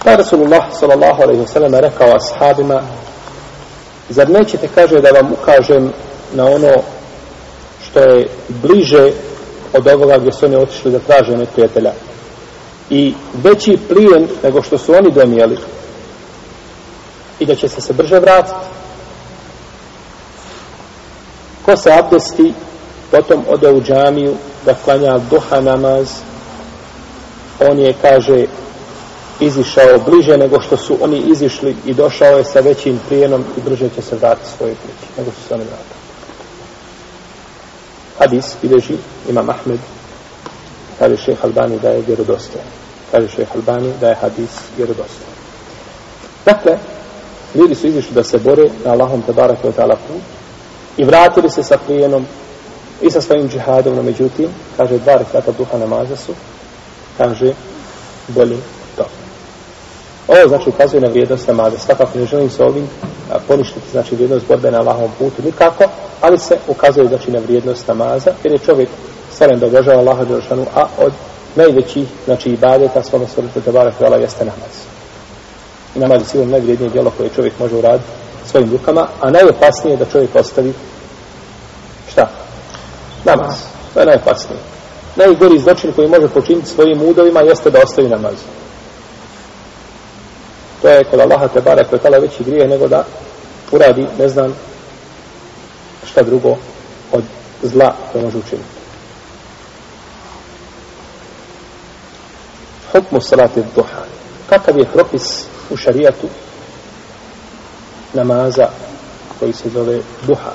Pa 0.04 0.16
Rasulullah 0.16 0.64
sallallahu 0.72 1.22
alaihi 1.22 1.42
wa 1.42 1.52
sallam 1.52 1.74
rekao 1.74 2.16
ashabima 2.16 2.82
zar 4.08 4.30
nećete 4.30 4.68
kaže 4.74 5.00
da 5.00 5.10
vam 5.10 5.32
ukažem 5.32 5.92
na 6.32 6.46
ono 6.46 6.72
što 7.82 8.00
je 8.00 8.28
bliže 8.48 9.12
od 9.72 9.86
ovoga 9.86 10.18
gdje 10.18 10.32
su 10.32 10.46
oni 10.46 10.56
otišli 10.56 10.90
da 10.90 10.98
traže 10.98 11.36
neprijatelja 11.36 11.92
i 12.90 13.14
veći 13.35 13.78
plijen 13.88 14.28
nego 14.42 14.62
što 14.62 14.78
su 14.78 14.95
oni 14.95 15.12
donijeli. 15.12 15.59
I 17.38 17.47
da 17.47 17.54
će 17.54 17.68
se 17.68 17.80
se 17.80 17.92
brže 17.92 18.18
vratiti. 18.18 18.66
Ko 21.64 21.76
se 21.76 21.92
abdesti 21.92 22.54
potom 23.11 23.45
ode 23.49 23.73
u 23.73 23.83
džamiju 23.83 24.35
da 24.64 24.75
klanja 24.75 25.18
duha 25.30 25.61
namaz. 25.61 26.09
On 27.71 27.78
je 27.78 27.95
kaže 28.02 28.45
izišao 29.40 29.99
bliže 30.07 30.37
nego 30.37 30.61
što 30.61 30.76
su 30.76 30.97
oni 31.00 31.18
izišli 31.18 31.76
i 31.87 31.95
došao 31.95 32.38
je 32.38 32.45
sa 32.45 32.61
većim 32.61 33.00
prijenom 33.09 33.45
i 33.57 33.61
brže 33.61 33.88
će 33.97 34.02
se 34.02 34.16
vratiti 34.16 34.50
svoje 34.57 34.75
kući 34.75 35.12
nego 35.18 35.30
što 35.30 35.49
su 35.49 35.54
oni 35.54 35.64
vratili. 35.64 35.99
Hadis 38.18 38.57
bileži 38.62 38.97
imam 39.28 39.50
Ahmed 39.50 39.97
kaže 40.98 41.16
šeha 41.16 41.46
Albani 41.46 41.78
da 41.82 41.88
je 41.88 42.02
vjerodostojan 42.06 42.66
kaže 43.10 43.28
šeha 43.28 43.52
Albani 43.54 43.92
da 44.00 44.08
je 44.08 44.14
hadis 44.14 44.50
vjerodostojan 44.76 45.34
dakle 46.44 46.78
ljudi 47.54 47.74
su 47.74 47.86
izišli 47.86 48.14
da 48.14 48.24
se 48.24 48.38
bore 48.38 48.70
na 48.84 48.92
Allahom 48.92 49.22
tabarak 49.22 49.64
wa 49.64 49.72
ta'ala 49.72 49.96
put 50.08 50.22
i 50.96 51.04
vratili 51.04 51.50
se 51.50 51.62
sa 51.62 51.78
plijenom 51.86 52.26
i 53.02 53.10
sa 53.10 53.20
svojim 53.20 53.48
džihadom, 53.48 53.96
no 53.96 54.02
međutim, 54.02 54.48
kaže, 54.76 54.98
dva 54.98 55.14
rekata 55.14 55.52
duha 55.52 55.78
namaza 55.78 56.16
su, 56.16 56.32
kaže, 57.18 57.52
bolji 58.28 58.58
to. 58.96 59.04
Ovo 60.28 60.48
znači 60.48 60.68
ukazuje 60.68 61.00
na 61.00 61.08
vrijednost 61.08 61.48
namaza. 61.48 61.78
Svakako 61.78 62.18
ne 62.18 62.26
želim 62.26 62.50
se 62.50 62.62
ovim 62.62 62.88
a, 63.32 63.38
poništiti, 63.48 63.90
znači 63.92 64.14
vrijednost 64.14 64.46
borbe 64.46 64.70
na 64.70 64.78
Allahovom 64.78 65.10
putu 65.18 65.42
nikako, 65.42 65.84
ali 66.20 66.38
se 66.38 66.58
ukazuje 66.68 67.08
znači 67.08 67.30
na 67.30 67.38
vrijednost 67.38 67.88
namaza, 67.88 68.30
jer 68.44 68.52
je 68.52 68.58
čovjek 68.58 68.88
stvoren 69.32 69.58
da 69.58 69.66
obožava 69.66 69.99
Allaha 69.99 70.25
Đelšanu, 70.25 70.66
a 70.75 70.87
od 70.99 71.12
najvećih, 71.56 72.08
znači 72.25 72.50
ibadeta 72.50 73.02
svome 73.02 73.26
stvorite 73.26 73.61
Tebara 73.61 73.90
Hvala 73.99 74.16
jeste 74.16 74.44
namaz. 74.44 74.75
I 75.97 75.99
namaz 75.99 76.20
je 76.23 76.26
sigurno 76.26 76.52
najvrijednije 76.52 76.90
djelo 76.90 77.12
koje 77.16 77.30
čovjek 77.37 77.58
može 77.58 77.76
uraditi 77.76 78.11
svojim 78.50 78.70
rukama, 78.70 79.08
a 79.20 79.30
najopasnije 79.30 79.92
je 79.92 79.97
da 79.97 80.04
čovjek 80.12 80.35
ostavi 80.35 80.73
šta? 82.08 82.30
Namaz. 83.25 83.54
To 83.94 84.00
je 84.00 84.06
najopasnije. 84.06 84.61
Najgori 85.16 85.58
zločin 85.58 85.92
koji 85.92 86.08
može 86.08 86.28
počiniti 86.28 86.68
svojim 86.68 87.02
udovima 87.02 87.40
jeste 87.40 87.70
da 87.70 87.82
ostavi 87.82 88.08
namaz. 88.08 88.35
To 90.82 90.88
je 90.88 91.04
kod 91.04 91.20
Allaha 91.20 91.49
te 91.49 91.61
bare 91.61 91.85
koje 91.85 92.20
veći 92.20 92.44
grije 92.44 92.68
nego 92.68 92.88
da 92.88 93.04
uradi, 93.73 94.06
ne 94.18 94.28
znam, 94.28 94.54
šta 96.04 96.23
drugo 96.23 96.56
od 97.12 97.23
zla 97.62 97.94
koje 98.12 98.25
može 98.25 98.38
učiniti. 98.38 98.77
Hukmu 102.92 103.21
salati 103.21 103.62
duha. 103.75 104.02
Kakav 104.49 104.78
je 104.78 104.85
propis 104.92 105.45
u 105.71 105.76
šarijatu 105.76 106.26
namaza 108.14 108.68
koji 109.38 109.53
se 109.53 109.68
zove 109.68 110.01
duha. 110.27 110.51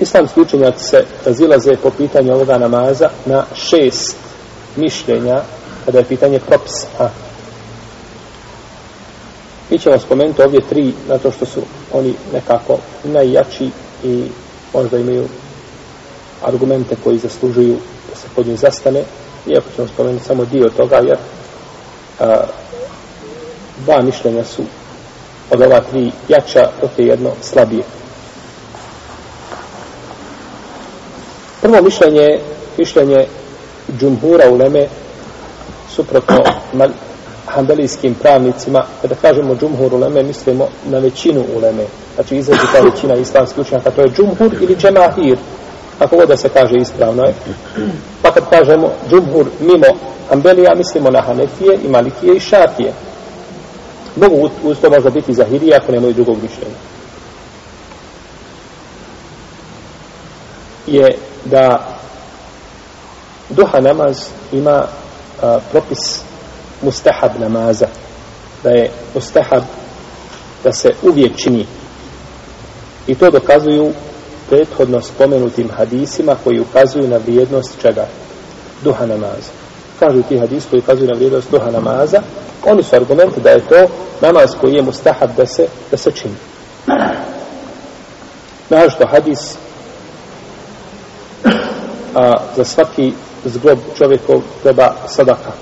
Islamski 0.00 0.40
učenjaci 0.40 0.84
se 0.84 1.04
razilaze 1.24 1.70
po 1.82 1.90
pitanju 1.90 2.34
ovoga 2.34 2.58
namaza 2.58 3.08
na 3.26 3.44
šest 3.54 4.16
mišljenja 4.76 5.42
kada 5.84 5.98
je 5.98 6.04
pitanje 6.04 6.40
propisa. 6.40 6.86
A. 6.98 7.08
Mi 9.70 9.78
ćemo 9.78 9.98
spomenuti 9.98 10.42
ovdje 10.42 10.60
tri, 10.68 10.92
zato 11.08 11.30
što 11.30 11.46
su 11.46 11.60
oni 11.92 12.14
nekako 12.32 12.78
najjači 13.04 13.70
i 14.04 14.24
možda 14.74 14.98
imaju 14.98 15.28
argumente 16.42 16.96
koji 17.04 17.18
zaslužuju 17.18 17.76
da 18.10 18.16
se 18.16 18.26
pod 18.36 18.46
njim 18.46 18.56
zastane. 18.56 19.02
Iako 19.46 19.66
ćemo 19.76 19.88
spomenuti 19.88 20.24
samo 20.24 20.44
dio 20.44 20.68
toga, 20.76 20.96
jer 20.96 21.16
a, 22.20 22.44
dva 23.84 24.02
mišljenja 24.02 24.44
su 24.44 24.62
od 25.50 25.62
ova 25.62 25.80
tri 25.80 26.10
jača, 26.28 26.68
dok 26.80 26.90
je 26.98 27.06
jedno 27.06 27.30
slabije. 27.42 27.82
Prvo 31.60 31.82
mišljenje, 31.82 32.38
mišljenje 32.78 33.26
džumhura 33.98 34.50
u 34.50 34.56
Leme, 34.56 34.86
suprotno 35.90 36.38
hanbelijskim 37.46 38.14
pravnicima, 38.14 38.78
e, 38.78 38.84
kada 39.02 39.14
kažemo 39.14 39.56
džumhur 39.56 39.94
u 39.94 39.98
Leme, 39.98 40.22
mislimo 40.22 40.68
na 40.84 40.98
većinu 40.98 41.44
u 41.56 41.60
Leme. 41.60 41.84
Znači 42.14 42.36
izrazi 42.36 42.60
ta 42.72 42.80
većina 42.80 43.14
islamskih 43.14 43.58
učenjaka, 43.58 43.90
to 43.90 44.00
je 44.00 44.10
džumhur 44.16 44.54
ili 44.62 44.76
džemahir, 44.76 45.38
ako 46.04 46.16
god 46.16 46.28
da 46.28 46.36
se 46.36 46.48
kaže 46.48 46.76
ispravno 46.76 47.22
je. 47.22 47.34
Pa 48.22 48.32
kad 48.32 48.50
kažemo 48.50 48.90
džumhur 49.10 49.46
mimo 49.60 49.86
Ambelija, 50.30 50.74
mislimo 50.74 51.10
na 51.10 51.20
Hanefije 51.20 51.78
i 51.84 51.88
Malikije 51.88 52.36
i 52.36 52.40
Šafije. 52.40 52.92
Mogu 54.16 54.50
uz 54.62 54.76
to 54.80 54.90
možda 54.90 55.10
biti 55.10 55.34
Zahirije 55.34 55.76
ako 55.76 55.92
nemaju 55.92 56.12
drugog 56.12 56.36
mišljenja. 56.42 56.76
Je 60.86 61.18
da 61.44 61.88
duha 63.48 63.80
namaz 63.80 64.28
ima 64.52 64.84
a, 65.42 65.58
propis 65.70 66.20
mustahab 66.82 67.30
namaza. 67.38 67.86
Da 68.62 68.70
je 68.70 68.90
mustahab 69.14 69.62
da 70.64 70.72
se 70.72 70.90
uvijek 71.02 71.36
čini. 71.36 71.66
I 73.06 73.14
to 73.14 73.30
dokazuju 73.30 73.92
prethodno 74.52 75.00
spomenutim 75.00 75.70
hadisima 75.76 76.36
koji 76.44 76.60
ukazuju 76.60 77.08
na 77.08 77.16
vrijednost 77.16 77.80
čega? 77.82 78.06
Duha 78.84 79.06
namaza. 79.06 79.50
Kažu 79.98 80.22
ti 80.22 80.38
hadis 80.38 80.64
koji 80.70 80.80
ukazuju 80.80 81.08
na 81.08 81.14
vrijednost 81.14 81.50
duha 81.50 81.70
namaza, 81.70 82.22
oni 82.64 82.82
su 82.82 82.96
argumenti 82.96 83.40
da 83.40 83.50
je 83.50 83.60
to 83.60 83.86
namaz 84.20 84.50
koji 84.60 84.74
je 84.74 84.82
mustahab 84.82 85.30
da 85.36 85.46
se, 85.46 85.66
da 85.90 85.96
se 85.96 86.10
čini. 86.10 86.34
Našto 88.70 89.06
hadis 89.06 89.56
a, 92.14 92.32
za 92.56 92.64
svaki 92.64 93.12
zglob 93.44 93.78
čovjekov 93.98 94.42
treba 94.62 94.94
sadaka. 95.08 95.52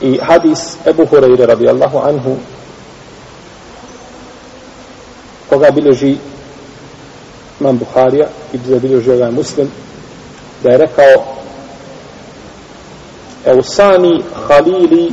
I 0.00 0.18
hadis 0.22 0.76
Ebu 0.86 1.06
Hureyre 1.06 1.46
radijallahu 1.46 1.98
anhu 1.98 2.36
koga 5.48 5.70
bilježi 5.70 6.16
imam 7.60 7.78
Buharija 7.78 8.26
i 8.52 8.58
zabilježio 8.66 9.12
ovaj 9.12 9.18
ga 9.18 9.24
je 9.24 9.32
muslim 9.32 9.70
da 10.62 10.70
je 10.70 10.78
rekao 10.78 11.24
Eusani 13.44 14.22
Halili 14.46 15.12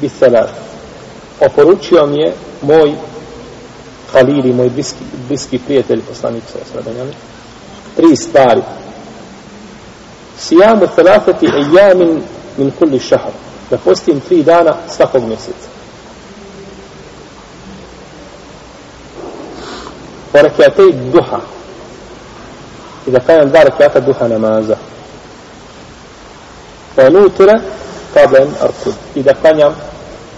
Bisalat 0.00 0.50
oporučio 1.40 2.06
mi 2.06 2.16
je 2.16 2.32
moj 2.62 2.94
Halili, 4.12 4.52
moj 4.52 4.70
bliski, 4.70 5.04
bliski 5.28 5.58
prijatelj 5.58 6.00
poslanik 6.08 6.42
sa 6.52 6.58
sredanjami 6.72 7.12
tri 7.96 8.16
stvari. 8.16 8.62
Sijamu 10.38 10.86
thalafati 10.94 11.46
ejamin 11.46 12.22
min 12.56 12.70
kulli 12.78 12.98
šahar. 12.98 13.32
Da 13.70 13.78
postim 13.78 14.20
tri 14.20 14.42
dana 14.42 14.76
svakog 14.88 15.22
mjeseca. 15.24 15.68
Porekjatej 20.32 20.92
duha 21.12 21.40
i 23.06 23.10
da 23.10 23.20
kajem 23.20 23.50
dva 23.50 23.62
rekiata 23.62 24.00
duha 24.00 24.28
namaza 24.28 24.76
pa 26.96 27.10
nutira 27.10 27.60
kablen 28.14 28.48
arkud 28.60 28.94
i 29.14 29.22
da 29.22 29.34
klanjam 29.34 29.74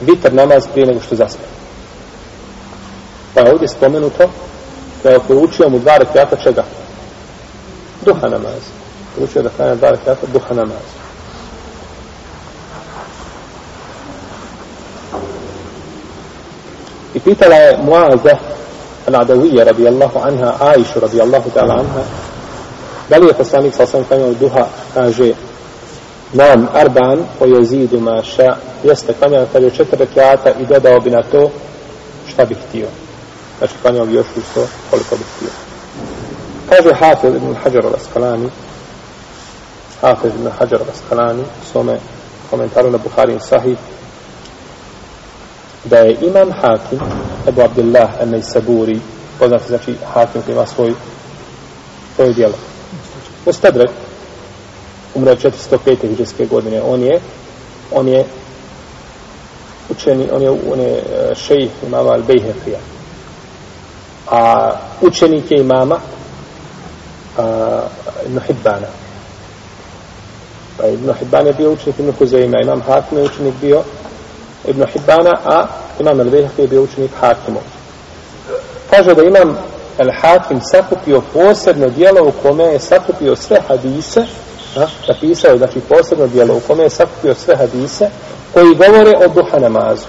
vitr 0.00 0.32
namaz 0.32 0.64
prije 0.72 0.86
nego 0.86 1.00
što 1.00 1.16
zaspam. 1.16 1.46
Pa 3.34 3.40
je 3.40 3.52
ovdje 3.52 3.68
spomenuto 3.68 4.30
da 5.02 5.10
je 5.10 5.20
poručio 5.28 5.68
mu 5.68 5.78
dva 5.78 5.96
rekiata 5.96 6.36
čega? 6.36 6.64
Duha 8.04 8.28
namaz. 8.28 8.62
Poručio 9.14 9.42
da 9.42 9.48
klanjam 9.48 9.78
dva 9.78 9.90
rekiata 9.90 10.26
duha 10.32 10.54
namaz. 10.54 10.84
I 17.14 17.20
pitala 17.20 17.54
je 17.54 17.78
العدوية 19.08 19.64
رضي 19.64 19.88
الله 19.88 20.10
عنها 20.16 20.56
عائشة 20.60 21.00
رضي 21.00 21.22
الله 21.22 21.44
تعالى 21.54 21.72
عنها. 21.72 22.04
بل 23.10 23.28
يتساني 23.28 23.70
صلى 23.70 23.86
الله 23.86 23.90
عليه 23.94 24.06
وسلم 24.06 24.36
دوها 24.40 24.68
كاجي 24.94 25.34
نام 26.34 26.68
أربعا 26.74 27.26
ويزيد 27.40 27.94
ما 27.94 28.22
شاء. 28.22 28.58
يستقام 28.84 29.32
يعني 29.32 29.46
كاجي 29.54 29.70
شتر 29.70 30.00
ركعات 30.00 30.46
إدادة 30.46 30.96
وبناتو 30.96 31.48
شتا 32.28 32.44
بكتير 32.44 32.86
znači 33.58 33.74
klanjao 33.82 34.06
bi 34.06 34.14
još 34.14 34.26
isto 34.36 34.66
koliko 34.90 35.16
bi 35.16 35.22
htio. 35.36 35.48
Kaže 36.68 36.94
Hafez 36.94 37.34
ibn 37.34 37.54
Hajar 37.64 37.84
al-Asqalani, 37.84 38.48
Hafez 40.00 40.32
ibn 40.34 40.50
Hajar 40.58 40.80
al-Asqalani, 40.80 41.42
da 45.84 45.96
je 45.96 46.16
imam 46.20 46.52
Hakim 46.52 46.98
Ebu 47.48 47.60
Abdullah 47.62 48.10
Ennej 48.20 48.42
Saburi 48.42 49.00
poznati 49.38 49.68
znači 49.68 49.94
Hakim 50.12 50.42
koji 50.42 50.54
ima 50.54 50.66
svoj 50.66 50.94
svoje 52.14 52.32
dijelo. 52.32 52.54
Mustadrak 53.46 53.90
umro 55.14 55.30
je 55.30 55.36
405. 55.36 56.08
hiđarske 56.08 56.46
godine. 56.46 56.82
On 56.82 57.02
je 57.02 57.20
on 57.92 58.08
je 58.08 58.24
učeni, 59.90 60.28
on 60.32 60.42
je, 60.42 60.50
on 60.50 60.80
je 60.80 60.96
e, 60.96 61.34
šejih 61.34 61.70
imama 61.86 62.10
Al-Bejhefija. 62.10 62.78
A 64.30 64.72
učenik 65.00 65.50
je 65.50 65.60
imama 65.60 65.98
a, 67.38 67.80
Ibn 68.26 68.40
Hibbana. 68.46 68.86
Pa 70.76 70.86
Ibn 70.86 71.12
Hibban 71.18 71.46
je 71.46 71.52
bio 71.52 71.72
učenik 71.72 71.98
Ibn 71.98 72.12
Huzeima, 72.18 72.56
imam 72.62 72.80
Hakim 72.80 73.18
je 73.18 73.24
učenik 73.24 73.54
bio 73.60 73.82
Ibn 74.68 74.84
Hibbana, 74.92 75.32
a 75.44 75.66
imam 76.00 76.20
Al-Bejhefija 76.20 76.62
je 76.62 76.68
bio 76.68 76.82
učenik 76.82 77.10
Hakimu. 77.20 77.60
Kaže 78.90 79.14
da 79.14 79.22
imam 79.22 79.58
Al-Hakim 79.98 80.60
sakupio 80.62 81.22
posebno 81.32 81.88
dijelo 81.88 82.28
u 82.28 82.32
kome 82.42 82.64
je 82.64 82.80
sakupio 82.80 83.36
sve 83.36 83.60
hadise 83.68 84.26
a, 84.76 84.86
napisao 85.08 85.50
je, 85.50 85.58
znači, 85.58 85.80
posebno 85.80 86.26
dijelo 86.26 86.54
u 86.54 86.60
kome 86.60 86.82
je 86.82 86.90
sakupio 86.90 87.34
sve 87.34 87.56
hadise 87.56 88.10
koji 88.52 88.74
govore 88.74 89.16
o 89.16 89.28
duha 89.28 89.58
namazu. 89.58 90.06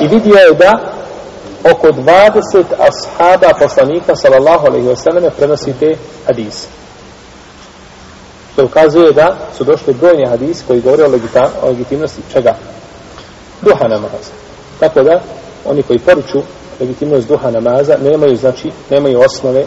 I 0.00 0.08
vidio 0.08 0.34
je 0.34 0.54
da 0.54 0.92
oko 1.72 1.88
20 1.88 2.64
ashaba 2.78 3.58
poslanika, 3.58 4.16
sallallahu 4.16 4.66
alaihi 4.66 4.86
wasallam, 4.86 5.30
prenosi 5.36 5.72
te 5.80 5.96
hadise. 6.26 6.68
Što 8.52 8.64
ukazuje 8.64 9.12
da 9.12 9.36
su 9.56 9.64
došli 9.64 9.94
brojni 9.94 10.26
hadisi 10.26 10.64
koji 10.66 10.80
govore 10.80 11.04
o, 11.04 11.08
legita, 11.08 11.50
o 11.62 11.68
legitimnosti 11.68 12.22
čega? 12.32 12.54
Duha 13.62 13.88
namaza. 13.88 14.32
Tako 14.80 15.02
da, 15.02 15.20
oni 15.64 15.82
koji 15.82 15.98
poruču 15.98 16.42
legitimnost 16.80 17.28
duha 17.28 17.50
namaza, 17.50 17.96
nemaju, 18.02 18.36
znači, 18.36 18.70
nemaju 18.90 19.20
osnove 19.20 19.64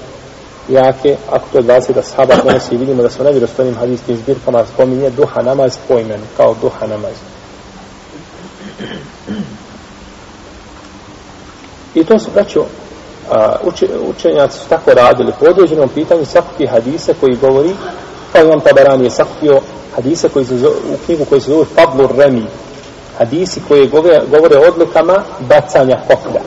jake, 0.69 1.17
ako 1.31 1.45
to 1.51 1.57
je 1.57 1.63
20 1.63 1.93
da 1.93 2.01
sahaba 2.01 2.35
prenosi, 2.43 2.77
vidimo 2.77 3.03
da 3.03 3.09
su 3.09 3.23
nevjerostojnim 3.23 3.75
hadijskim 3.75 4.17
zbirkama 4.17 4.65
spominje 4.73 5.09
duha 5.09 5.41
namaz 5.41 5.77
po 5.87 5.99
imenu, 5.99 6.23
kao 6.37 6.55
duha 6.61 6.87
namaz. 6.87 7.13
I 11.95 12.03
to 12.03 12.19
su, 12.19 12.29
znači, 12.33 12.33
braćo, 12.33 12.65
uče, 13.63 13.87
učenjaci 14.09 14.59
su 14.59 14.69
tako 14.69 14.91
radili 14.93 15.31
po 15.39 15.45
određenom 15.45 15.89
pitanju 15.89 16.25
sakupi 16.25 16.65
hadise 16.67 17.13
koji 17.19 17.35
govori, 17.35 17.71
pa 18.33 18.41
imam 18.41 18.59
Tabarani 18.59 19.03
je 19.03 19.11
sakupio 19.11 19.61
hadise 19.95 20.29
koji 20.29 20.45
se 20.45 20.57
zove, 20.57 20.75
u 20.75 21.05
knjigu 21.05 21.25
koji 21.25 21.41
se 21.41 21.51
zove 21.51 21.65
Fablu 21.65 22.07
Remi, 22.17 22.45
hadisi 23.21 23.61
koji 23.67 23.87
govore, 23.87 24.21
govore 24.31 24.57
o 24.57 24.67
odlukama 24.67 25.23
bacanja 25.39 25.97
koplja 26.07 26.41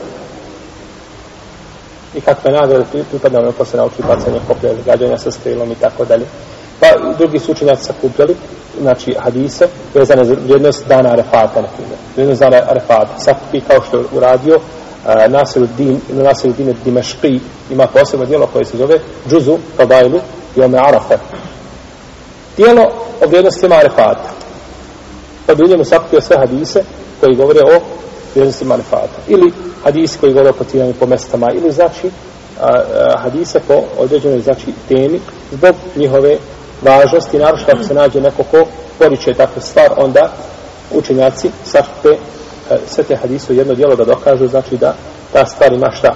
i 2.15 2.21
kakve 2.21 2.51
nagrade 2.51 2.85
pripada 3.09 3.39
ono 3.39 3.51
ko 3.51 3.65
se 3.65 3.77
nauči 3.77 4.01
bacanje 4.07 4.39
koplja 4.47 4.69
gađanja 4.85 5.17
sa 5.17 5.31
strelom 5.31 5.71
i 5.71 5.75
tako 5.75 6.05
dalje. 6.05 6.25
Pa 6.79 6.87
drugi 7.17 7.39
su 7.39 7.51
učenjaci 7.51 7.83
sakupljali, 7.83 8.35
znači 8.81 9.15
hadise, 9.19 9.67
vezane 9.93 10.23
za 10.25 10.35
vrijednost 10.43 10.87
dana 10.87 11.09
Arefata, 11.09 11.61
na 11.61 11.67
primjer. 11.67 11.97
Vrijednost 12.15 12.41
dana 12.41 12.61
Arefata. 12.69 13.19
Sakupi 13.19 13.61
kao 13.61 13.81
što 13.87 13.97
je 13.97 14.03
uradio 14.11 14.55
uh, 14.55 15.31
Nasiru 15.31 15.67
Din, 15.77 16.01
Din 16.57 16.75
Dimeški, 16.83 17.39
ima 17.71 17.87
posebno 17.87 18.25
dijelo 18.25 18.47
koje 18.47 18.65
se 18.65 18.77
zove 18.77 18.99
Džuzu, 19.29 19.57
Kabajlu, 19.77 20.19
i 20.55 20.61
ome 20.61 20.77
Arafa. 20.77 21.15
Dijelo 22.57 22.83
o 23.23 23.27
vrijednostima 23.27 23.75
Arefata. 23.75 24.44
Pa 25.45 25.55
bi 25.55 25.63
u 25.63 25.67
njemu 25.67 25.85
sakupio 25.85 26.21
sve 26.21 26.37
hadise 26.37 26.83
koji 27.19 27.35
govore 27.35 27.59
o 27.59 27.79
vrijednosti 28.33 28.65
Arefata. 28.73 29.19
Ili 29.27 29.53
hadisi 29.83 30.17
koji 30.19 30.33
govore 30.33 30.49
o 30.49 30.53
potiranju 30.53 30.93
po 30.99 31.05
mestama. 31.05 31.47
Ili 31.53 31.71
znači 31.71 32.09
a, 32.61 32.67
a, 32.67 33.17
hadise 33.17 33.59
po 33.67 33.73
određenoj 33.97 34.41
znači 34.41 34.65
temi 34.87 35.19
zbog 35.51 35.75
njihove 35.95 36.37
važnosti. 36.81 37.37
Naravno 37.37 37.65
ako 37.73 37.83
se 37.83 37.93
nađe 37.93 38.21
neko 38.21 38.43
ko 38.43 38.65
poriče 38.99 39.33
takvu 39.33 39.61
stvar 39.61 39.89
onda 39.97 40.33
učenjaci 40.91 41.49
sakupe 41.65 42.09
e, 42.09 42.17
sve 42.87 43.03
te 43.03 43.15
hadise 43.15 43.53
u 43.53 43.55
jedno 43.55 43.73
dijelo 43.73 43.95
da 43.95 44.05
dokažu 44.05 44.47
znači 44.47 44.77
da 44.77 44.95
ta 45.33 45.45
stvar 45.45 45.73
ima 45.73 45.91
šta. 45.91 46.15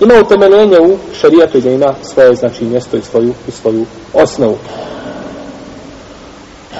Ima 0.00 0.14
utemeljenje 0.20 0.80
u 0.80 0.96
šarijatu 1.20 1.58
i 1.58 1.60
da 1.60 1.70
ima 1.70 1.94
svoje 2.02 2.34
znači 2.34 2.64
mjesto 2.64 2.96
i 2.96 3.02
svoju, 3.02 3.34
i 3.48 3.50
svoju 3.50 3.84
osnovu 4.14 4.56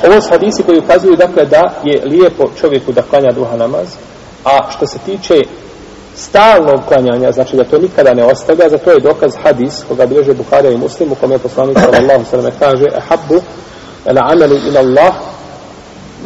ovo 0.06 0.20
su 0.20 0.28
hadisi 0.30 0.62
koji 0.62 0.78
ukazuju 0.78 1.16
dakle 1.16 1.44
da 1.44 1.74
je 1.84 2.02
lijepo 2.04 2.48
čovjeku 2.60 2.92
da 2.92 3.02
klanja 3.02 3.32
duha 3.32 3.56
namaz. 3.56 3.88
A 4.44 4.70
što 4.70 4.86
se 4.86 4.98
tiče 4.98 5.34
stalnog 6.16 6.80
klanjanja, 6.88 7.32
znači 7.32 7.56
da 7.56 7.64
to 7.64 7.78
nikada 7.78 8.14
ne 8.14 8.24
ostavlja, 8.24 8.68
za 8.68 8.78
to 8.78 8.90
je 8.90 9.00
dokaz 9.00 9.32
hadis 9.42 9.84
koga 9.88 10.06
bilježe 10.06 10.34
Buharija 10.34 10.72
i 10.72 10.76
Muslim, 10.76 11.12
u 11.12 11.14
kome 11.14 11.34
je 11.34 11.38
poslanik 11.38 11.78
sallallahu 11.78 12.24
sallam 12.30 12.52
kaže 12.58 12.86
ahabbu 12.96 13.40
ala 14.06 14.20
amelu 14.32 14.56
ila 14.68 14.80
Allah 14.80 15.14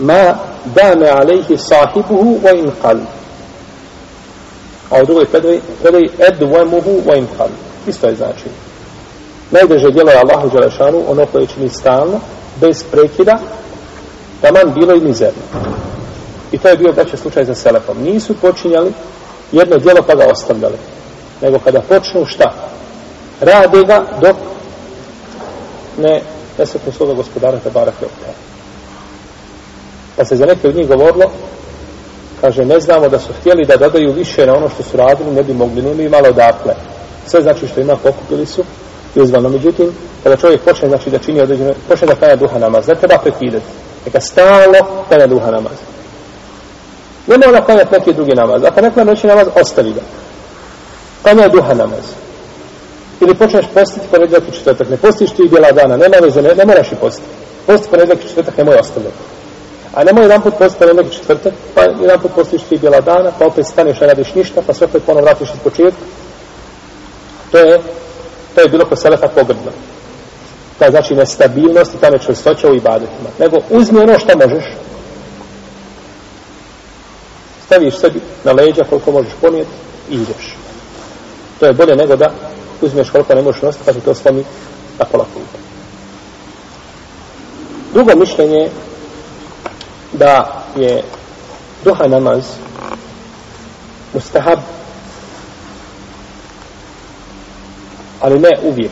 ma 0.00 0.34
dame 0.64 1.08
alejhi 1.08 1.58
sahibuhu 1.58 2.40
wa 2.44 2.58
in 2.58 2.70
qal. 2.82 2.98
A 4.90 5.02
u 5.02 5.06
drugoj 5.06 5.24
predaj, 5.24 5.60
predaj 5.82 6.02
edvamuhu 6.28 6.90
wa 7.06 7.18
in 7.18 7.26
qal. 7.38 7.48
Isto 7.86 8.06
je 8.06 8.14
znači 8.14 8.44
najdeže 9.50 9.90
djelo 9.90 10.10
je 10.10 10.18
Allahu 10.18 10.50
Đelešanu 10.50 11.02
ono 11.08 11.26
koje 11.26 11.46
čini 11.46 11.68
stalno 11.68 12.20
bez 12.62 12.84
prekida 12.90 13.38
taman 14.40 14.74
bilo 14.74 14.94
i 14.94 15.00
mizerno 15.00 15.42
i 16.52 16.58
to 16.58 16.68
je 16.68 16.76
bio 16.76 16.92
braće, 16.92 17.16
slučaj 17.16 17.44
za 17.44 17.54
Selefom. 17.54 18.02
nisu 18.02 18.34
počinjali 18.34 18.92
jedno 19.52 19.78
djelo 19.78 20.02
pa 20.06 20.14
ga 20.14 20.26
ostavljali. 20.26 20.76
Nego 21.42 21.58
kada 21.58 21.80
počnu 21.80 22.26
šta? 22.26 22.52
Rade 23.40 23.84
ga 23.84 24.04
dok 24.20 24.36
ne 25.98 26.20
nesretnu 26.58 26.92
svoga 26.92 27.14
gospodara 27.14 27.58
te 27.58 27.70
barak 27.70 27.94
je 28.00 28.06
opet. 28.06 28.34
Pa 30.16 30.24
se 30.24 30.36
za 30.36 30.46
neke 30.46 30.68
od 30.68 30.76
njih 30.76 30.88
govorilo, 30.88 31.30
kaže, 32.40 32.64
ne 32.64 32.80
znamo 32.80 33.08
da 33.08 33.18
su 33.18 33.32
htjeli 33.40 33.66
da 33.66 33.76
dodaju 33.76 34.12
više 34.12 34.46
na 34.46 34.54
ono 34.54 34.68
što 34.68 34.82
su 34.82 34.96
radili, 34.96 35.30
ne 35.30 35.42
bi 35.42 35.54
mogli, 35.54 35.82
ne 35.82 36.04
imali 36.04 36.28
odakle. 36.28 36.74
Sve 37.26 37.42
znači 37.42 37.68
što 37.68 37.80
ima 37.80 37.96
pokupili 37.96 38.46
su 38.46 38.64
i 39.14 39.20
uzvano. 39.20 39.48
Međutim, 39.48 39.92
kada 40.22 40.36
čovjek 40.36 40.60
počne 40.60 40.88
znači, 40.88 41.10
da 41.10 41.18
čini 41.18 41.40
određeno, 41.40 41.72
počne 41.88 42.06
da 42.06 42.14
kanja 42.14 42.36
duha 42.36 42.58
namaz, 42.58 42.88
ne 42.88 42.94
treba 42.94 43.18
prekidati. 43.18 43.66
Neka 44.06 44.20
stalo 44.20 45.04
kanja 45.08 45.26
duha 45.26 45.50
namaz. 45.50 45.72
Ne 47.26 47.38
mora 47.46 47.64
klanjati 47.64 47.94
neki 47.94 48.12
drugi 48.12 48.34
namaz. 48.34 48.64
Ako 48.64 48.80
ne 48.80 48.90
klanja 48.90 49.10
noći 49.10 49.26
namaz, 49.26 49.46
ostavi 49.60 49.92
ga. 49.92 50.00
Klanja 51.22 51.48
duha 51.48 51.74
namaz. 51.74 52.04
Ili 53.20 53.34
počneš 53.34 53.66
postiti 53.74 54.06
ponedjeljak 54.10 54.48
i 54.48 54.52
četvrtak. 54.52 54.88
Ne 54.88 54.96
postiš 54.96 55.30
ti 55.30 55.48
bijela 55.50 55.72
dana. 55.72 55.96
Nema 55.96 56.16
veze, 56.22 56.42
ne, 56.42 56.54
ne 56.54 56.64
moraš 56.64 56.92
i 56.92 56.94
postiti. 56.94 57.28
Posti 57.66 57.88
ponedjeljak 57.90 58.24
i 58.24 58.28
četvrtak, 58.28 58.56
nemoj 58.56 58.74
ostavljati. 58.74 59.16
A 59.94 60.04
nemoj 60.04 60.24
jedan 60.24 60.42
put 60.42 60.54
postiti 60.58 60.78
ponedjeljak 60.78 61.12
i 61.12 61.16
četvrtak, 61.16 61.52
pa 61.74 61.82
jedan 61.82 62.20
put 62.20 62.34
postiš 62.34 62.62
ti 62.62 62.78
bijela 62.78 63.00
dana, 63.00 63.32
pa 63.38 63.46
opet 63.46 63.66
staneš, 63.66 64.00
ne 64.00 64.06
radiš 64.06 64.34
ništa, 64.34 64.62
pa 64.66 64.74
sve 64.74 64.84
opet 64.84 65.02
ponovno 65.06 65.24
vratiš 65.24 65.48
iz 65.54 65.60
početka. 65.64 66.04
To 67.50 67.58
je, 67.58 67.80
to 68.54 68.60
je 68.60 68.68
bilo 68.68 68.84
kod 68.84 69.00
selefa 69.00 69.28
pogrdno. 69.28 69.72
Ta 70.78 70.90
znači 70.90 71.14
nestabilnost 71.14 71.94
i 71.94 71.98
ta 71.98 72.10
nečvrstoća 72.10 72.68
u 72.70 72.74
ibadetima. 72.74 73.28
Nego 73.38 73.56
uzmi 73.70 73.98
ono 73.98 74.18
što 74.18 74.38
možeš, 74.38 74.64
staviš 77.66 77.94
sebi 77.94 78.20
na 78.44 78.52
leđa 78.52 78.82
koliko 78.88 79.12
možeš 79.12 79.32
ponijeti 79.40 79.70
i 80.10 80.14
ideš. 80.14 80.56
To 81.60 81.66
je 81.66 81.72
bolje 81.72 81.96
nego 81.96 82.16
da 82.16 82.30
uzmeš 82.80 83.10
koliko 83.10 83.34
ne 83.34 83.42
možeš 83.42 83.62
nositi 83.62 83.84
pa 83.86 83.92
ti 83.92 84.00
to 84.00 84.14
slomi 84.14 84.44
na 84.98 85.04
pola 85.04 85.24
puta. 85.24 85.58
Drugo 87.92 88.16
mišljenje 88.16 88.70
da 90.12 90.62
je 90.76 91.02
duha 91.84 92.06
namaz 92.06 92.44
mustahab 94.14 94.58
ali 98.22 98.38
ne 98.38 98.50
uvijek. 98.62 98.90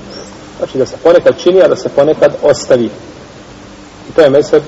Znači 0.58 0.78
da 0.78 0.86
se 0.86 0.96
ponekad 1.02 1.34
čini, 1.42 1.62
a 1.62 1.68
da 1.68 1.76
se 1.76 1.88
ponekad 1.88 2.36
ostavi. 2.42 2.90
I 4.08 4.12
to 4.14 4.20
je 4.20 4.30
mesec 4.30 4.62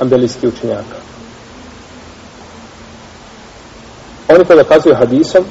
ambelijski 0.00 0.48
učenjaka. 0.48 0.96
Oni 4.28 4.44
to 4.44 4.56
dokazuju 4.56 4.94
hadisom 4.94 5.44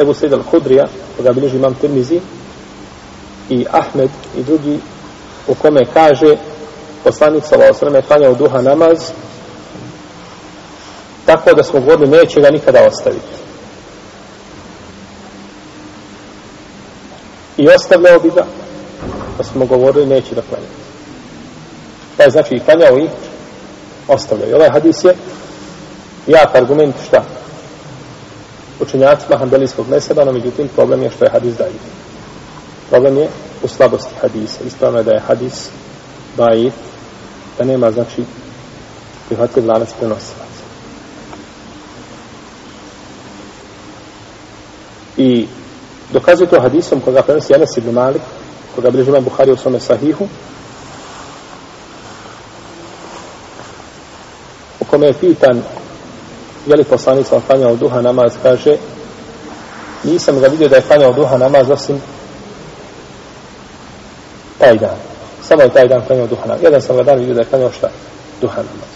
Ebu 0.00 0.14
Sejid 0.14 0.32
al-Hudrija 0.32 0.86
koga 1.16 1.32
bilježi 1.32 1.56
imam 1.56 1.74
Tirmizi 1.74 2.20
i 3.48 3.66
Ahmed 3.70 4.10
i 4.36 4.42
drugi 4.42 4.78
u 5.48 5.54
kome 5.54 5.80
kaže 5.94 6.36
poslanik 7.04 7.44
s.a.v. 7.44 7.96
je 7.96 8.02
klanjao 8.02 8.34
duha 8.34 8.62
namaz 8.62 8.98
tako 11.26 11.54
da 11.54 11.62
smo 11.62 11.80
govorili 11.80 12.08
neće 12.08 12.40
ga 12.40 12.50
nikada 12.50 12.86
ostaviti. 12.86 13.47
I 17.58 17.68
ostavljao 17.68 18.18
bi 18.20 18.30
ga 18.30 18.46
da 19.38 19.44
smo 19.44 19.66
govorili 19.66 20.06
neće 20.06 20.34
da 20.34 20.42
klanja. 20.42 20.66
Pa 22.16 22.22
je 22.22 22.30
znači 22.30 22.54
i 22.54 22.60
klanjao 22.60 22.98
i 22.98 23.08
ostavljao. 24.08 24.48
I 24.50 24.54
ovaj 24.54 24.70
hadis 24.70 25.04
je 25.04 25.14
jak 26.26 26.54
argument 26.54 26.94
šta? 27.06 27.24
Učenjacima 28.80 29.38
handelijskog 29.38 29.88
meseba, 29.88 30.24
no 30.24 30.32
međutim 30.32 30.68
problem 30.68 31.02
je 31.02 31.10
što 31.10 31.24
je 31.24 31.30
hadis 31.30 31.54
dajiv. 31.54 31.80
Problem 32.90 33.16
je 33.16 33.28
u 33.62 33.68
slabosti 33.68 34.14
hadisa. 34.20 34.64
Ispravno 34.66 34.98
je 34.98 35.04
da 35.04 35.10
je 35.10 35.20
hadis 35.20 35.68
daif, 36.36 36.74
da 37.58 37.64
nema 37.64 37.90
znači 37.90 38.24
prihvatljiv 39.26 39.66
lanac 39.66 39.88
prenosilaca. 39.98 40.62
I 45.16 45.46
dokazuje 46.12 46.48
to 46.48 46.60
hadisom 46.60 47.00
koga 47.00 47.22
prenosi 47.22 47.54
Anas 47.54 47.76
ibn 47.76 47.90
Malik, 47.90 48.22
koga 48.74 48.90
bliži 48.90 49.10
imam 49.10 49.24
Buhari 49.24 49.52
u 49.52 49.56
svome 49.56 49.80
sahihu, 49.80 50.28
u 54.80 54.84
kome 54.84 55.06
je 55.06 55.12
pitan 55.12 55.62
je 56.66 56.76
li 56.76 56.84
poslanik 56.84 57.26
sam 57.26 57.40
klanjao 57.46 57.76
duha 57.76 58.00
namaz, 58.00 58.32
kaže 58.42 58.76
nisam 60.04 60.40
ga 60.40 60.46
vidio 60.46 60.68
da 60.68 60.76
je 60.76 60.82
klanjao 60.82 61.12
duha 61.12 61.36
namaz 61.36 61.70
osim 61.70 62.00
taj 64.58 64.78
dan. 64.78 64.96
Samo 65.42 65.62
je 65.62 65.72
taj 65.72 65.88
dan 65.88 66.06
klanjao 66.06 66.26
duha 66.26 66.46
namaz. 66.46 66.62
Jedan 66.62 66.82
sam 66.82 66.96
ga 66.96 67.02
dan 67.02 67.18
vidio 67.18 67.34
da 67.34 67.40
je 67.40 67.46
klanjao 67.46 67.72
šta? 67.72 67.88
Duha 68.40 68.56
namaz. 68.56 68.90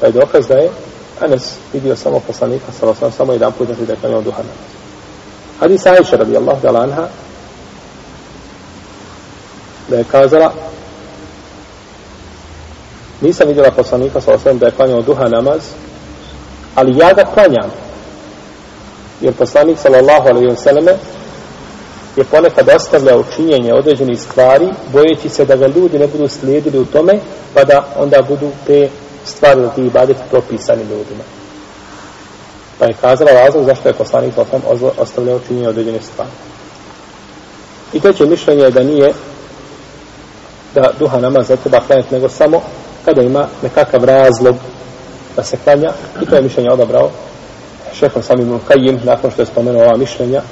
Pa 0.00 0.06
je 0.06 0.12
dokaz 0.12 0.46
da 0.48 0.54
je 0.54 0.70
Anas 1.20 1.54
vidio 1.72 1.96
samo 1.96 2.20
poslanika, 2.20 2.72
samo, 2.80 2.94
samo 3.16 3.32
jedan 3.32 3.52
put 3.52 3.68
da 3.68 3.92
je 3.92 3.98
klanjao 4.00 4.22
duha 4.22 4.38
namaz. 4.38 4.81
Hadis 5.62 5.86
Aisha 5.86 6.16
radijallahu 6.16 6.60
ta'ala 6.60 6.82
anha 6.82 7.08
da 9.88 9.96
je 9.96 10.04
kazala 10.04 10.52
nisam 13.20 13.48
vidjela 13.48 13.70
poslanika 13.70 14.20
sa 14.20 14.34
osvijem 14.34 14.58
da 14.58 14.66
je 14.66 14.72
klanjao 14.72 15.02
duha 15.02 15.28
namaz 15.28 15.62
ali 16.74 16.98
ja 16.98 17.12
ga 17.12 17.24
klanjam. 17.34 17.70
Jer 19.20 19.34
poslanik 19.34 19.78
sallallahu 19.78 20.28
alaihi 20.28 20.48
wa 20.48 20.56
sallame 20.56 20.92
je 22.16 22.24
ponekad 22.24 22.68
ostavljao 22.76 23.24
činjenje 23.36 23.74
određenih 23.74 24.20
stvari 24.20 24.68
bojeći 24.92 25.28
se 25.28 25.44
da 25.44 25.56
ga 25.56 25.66
ljudi 25.66 25.98
ne 25.98 26.06
budu 26.06 26.28
slijedili 26.28 26.78
u 26.78 26.84
tome 26.84 27.18
pa 27.54 27.64
da 27.64 27.86
onda 27.98 28.22
budu 28.22 28.50
te 28.66 28.88
stvari 29.24 29.60
da 29.60 29.68
ti 29.68 29.86
ibadeti 29.86 30.20
propisani 30.30 30.82
ljudima 30.82 31.41
pa 32.82 32.88
je 32.88 32.94
kazala 33.00 33.30
razlog 33.32 33.64
zašto 33.64 33.88
je 33.88 33.94
poslanik 33.94 34.34
sallallahu 34.34 34.90
ostavljao 34.98 35.40
činjenje 35.46 35.68
određene 35.68 35.98
stvari. 36.00 36.30
I 37.92 38.00
treće 38.00 38.26
mišljenje 38.26 38.62
je 38.62 38.70
da 38.70 38.82
nije 38.82 39.12
da 40.74 40.92
duha 40.98 41.20
namaz 41.20 41.48
ne 41.48 41.56
treba 41.56 41.80
klanjati 41.80 42.14
nego 42.14 42.28
samo 42.28 42.62
kada 43.04 43.22
ima 43.22 43.46
nekakav 43.62 44.04
razlog 44.04 44.56
da 45.36 45.42
se 45.42 45.56
klanja. 45.64 45.92
I 46.22 46.26
to 46.26 46.36
je 46.36 46.42
mišljenje 46.42 46.70
odabrao 46.70 47.10
šehol 47.94 48.22
sami 48.22 48.42
ibn 48.42 48.58
Kajim 48.68 49.00
nakon 49.04 49.30
što 49.30 49.42
je 49.42 49.46
spomenuo 49.46 49.82
ova 49.82 49.96
mišljenja. 49.96 50.42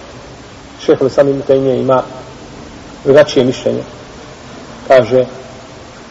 Šehol 0.80 1.08
sami 1.08 1.30
ibn 1.30 1.42
Kajim 1.46 1.66
ima 1.66 2.02
drugačije 3.04 3.44
mišljenje. 3.44 3.82
Kaže 4.88 5.24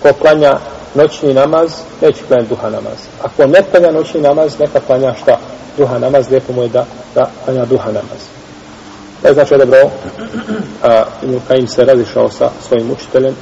ko 0.01 0.13
klanja 0.13 0.57
noćni 0.95 1.33
namaz 1.33 1.71
neće 2.01 2.23
klanjati 2.27 2.49
duha 2.49 2.69
namaz. 2.69 2.97
Ako 3.23 3.47
ne 3.47 3.63
klanja 3.71 3.91
noćni 3.91 4.21
namaz 4.21 4.59
neka 4.59 4.79
klanja 4.79 5.13
šta? 5.21 5.39
Duha 5.77 5.97
namaz 5.97 6.29
lijepo 6.29 6.53
mu 6.53 6.63
je 6.63 6.69
da, 6.69 6.85
da 7.15 7.29
klanja 7.45 7.65
duha 7.65 7.87
namaz. 7.87 8.21
Ne 9.23 9.29
je 9.29 9.33
znači 9.33 9.55
bro, 9.65 9.89
a, 10.83 11.03
ibn 11.23 11.39
Kajim 11.47 11.67
se 11.67 11.85
razišao 11.85 12.29
sa 12.29 12.49
svojim 12.67 12.91
učiteljem. 12.91 13.33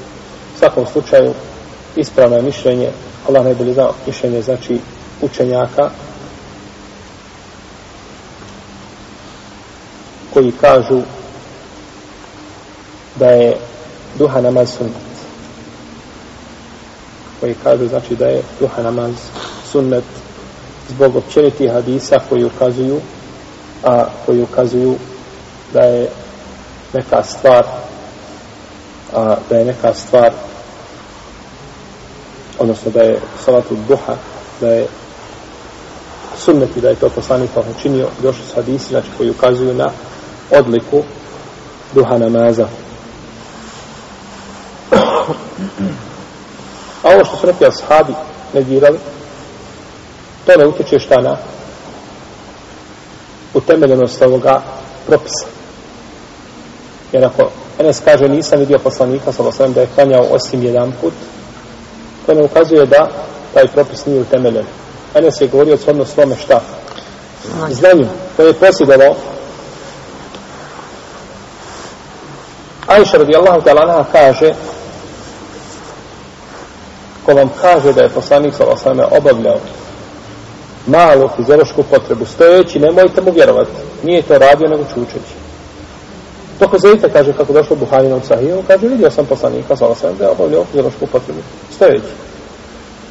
U 0.55 0.59
svakom 0.59 0.85
slučaju 0.91 1.33
ispravno 1.95 2.35
je 2.35 2.41
mišljenje. 2.41 2.89
Allah 3.27 3.43
najbolje 3.43 3.73
zna 3.73 3.89
mišljenje 4.07 4.41
znači 4.41 4.79
učenjaka 5.21 5.89
koji 10.33 10.51
kažu 10.51 11.01
da 13.15 13.25
je 13.25 13.57
duha 14.17 14.41
namaz 14.41 14.69
sunnet 14.77 15.06
koji 17.39 17.55
kažu 17.63 17.87
znači 17.87 18.15
da 18.15 18.25
je 18.25 18.41
duha 18.59 18.81
namaz 18.81 19.13
sunnet 19.71 20.03
zbog 20.89 21.15
općenitih 21.15 21.71
hadisa 21.71 22.15
koji 22.29 22.45
ukazuju 22.45 22.99
a 23.83 24.05
koji 24.25 24.41
ukazuju 24.41 24.95
da 25.73 25.81
je 25.81 26.09
neka 26.93 27.23
stvar 27.23 27.65
a, 29.13 29.35
da 29.49 29.57
je 29.57 29.65
neka 29.65 29.93
stvar 29.93 30.31
odnosno 32.59 32.91
da 32.91 33.01
je 33.01 33.19
salatu 33.45 33.77
duha 33.87 34.15
da 34.61 34.67
je 34.67 34.87
sunnet 36.37 36.77
i 36.77 36.81
da 36.81 36.89
je 36.89 36.95
to 36.95 37.09
poslanik 37.09 37.49
pa 37.53 37.61
učinio 37.77 38.07
došli 38.21 38.43
su 38.45 38.55
hadisi 38.55 38.89
znači 38.89 39.07
koji 39.17 39.29
ukazuju 39.29 39.73
na 39.73 39.89
odliku 40.51 41.03
duha 41.93 42.17
namaza. 42.17 42.67
A 47.07 47.15
ovo 47.15 47.25
što 47.25 47.37
su 47.37 47.47
neki 47.47 47.65
ashabi 47.65 48.13
negirali 48.53 48.99
to 50.45 50.51
ne 50.57 50.67
utječe 50.67 50.99
šta 50.99 51.21
na 51.21 51.37
utemeljenost 53.53 54.21
ovoga 54.21 54.61
propisa 55.07 55.45
jer 57.11 57.25
ako 57.25 57.49
Enes 57.79 58.01
kaže 58.05 58.29
nisam 58.29 58.59
vidio 58.59 58.79
poslanika 58.79 59.31
sa 59.31 59.43
osvijem 59.43 59.73
da 59.73 59.81
je 59.81 59.87
klanjao 59.95 60.25
osim 60.31 60.63
jedan 60.63 60.93
put 61.01 61.13
to 62.25 62.33
ne 62.33 62.43
ukazuje 62.43 62.85
da 62.85 63.09
taj 63.53 63.67
propis 63.67 64.05
nije 64.05 64.21
utemeljen 64.21 64.65
Enes 65.15 65.41
je 65.41 65.47
govorio 65.47 65.77
shodno 65.77 66.05
svome 66.05 66.35
šta? 66.35 66.61
Znanju. 67.69 68.07
To 68.37 68.43
je 68.43 68.53
posjedalo 68.53 69.15
Ajša 72.87 73.17
radijallahu 73.17 73.61
ta'ala 73.61 74.03
kaže 74.11 74.53
ko 77.27 77.33
vam 77.33 77.49
kaže 77.61 77.93
da 77.93 78.01
je 78.01 78.09
poslanik 78.09 78.53
sa 78.55 78.65
osame 78.65 79.03
obavljao 79.05 79.59
malu 80.85 81.29
fiziološku 81.35 81.83
potrebu 81.83 82.25
stojeći, 82.25 82.79
nemojte 82.79 83.21
mu 83.21 83.31
vjerovati. 83.31 83.71
Nije 84.03 84.21
to 84.21 84.37
radio 84.37 84.69
nego 84.69 84.83
čučeći. 84.83 85.35
To 86.59 86.67
ko 86.67 86.77
kaže 87.13 87.33
kako 87.33 87.53
došlo 87.53 87.75
Buharinom 87.75 88.21
sahiju, 88.27 88.63
kaže 88.67 88.87
vidio 88.87 89.11
sam 89.11 89.25
poslanika 89.25 89.75
sa 89.75 89.87
osame 89.87 90.13
da 90.13 90.25
je 90.25 90.31
obavljao 90.31 90.65
fiziološku 90.65 91.07
potrebu 91.07 91.39
stojeći. 91.75 92.13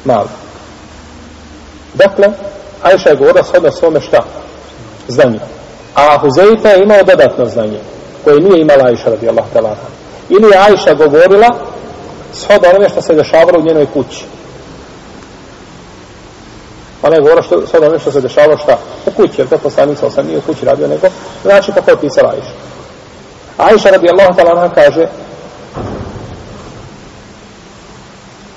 Malu. 0.05 0.27
Dakle, 1.93 2.27
Ajša 2.83 3.09
je 3.09 3.15
govorila 3.15 3.43
shodno 3.43 3.71
svome 3.71 4.01
šta? 4.01 4.23
Znanje. 5.07 5.39
A 5.95 6.17
Huzeyfa 6.21 6.67
je 6.67 6.83
imao 6.83 7.03
dodatno 7.03 7.45
znanje, 7.45 7.79
koje 8.23 8.41
nije 8.41 8.61
imala 8.61 8.83
Ajša 8.83 9.09
radi 9.09 9.29
Allah. 9.29 9.45
Ili 10.29 10.47
je 10.51 10.57
Ajša 10.57 10.93
govorila 10.93 11.49
shodno 12.33 12.69
onome 12.69 12.89
što 12.89 13.01
se 13.01 13.15
dešavalo 13.15 13.59
u 13.59 13.65
njenoj 13.65 13.85
kući. 13.93 14.25
Ona 17.03 17.15
je 17.15 17.21
govorila 17.21 17.43
što, 17.43 17.67
shodno 17.67 17.87
onome 17.87 17.99
što 17.99 18.11
se 18.11 18.21
dešavalo 18.21 18.57
šta? 18.57 18.77
U 19.05 19.11
kući, 19.11 19.41
jer 19.41 19.49
to 19.49 19.57
poslanik 19.57 19.97
sam 19.97 20.25
nije 20.27 20.37
u 20.37 20.41
kući 20.41 20.65
radio, 20.65 20.87
nego 20.87 21.07
znači 21.43 21.71
kako 21.71 21.91
je 21.91 21.97
pisala 21.97 22.29
Ajša. 22.29 22.53
Ajša 23.57 23.89
radi 23.89 24.07
Allah 24.09 24.73
kaže 24.75 25.07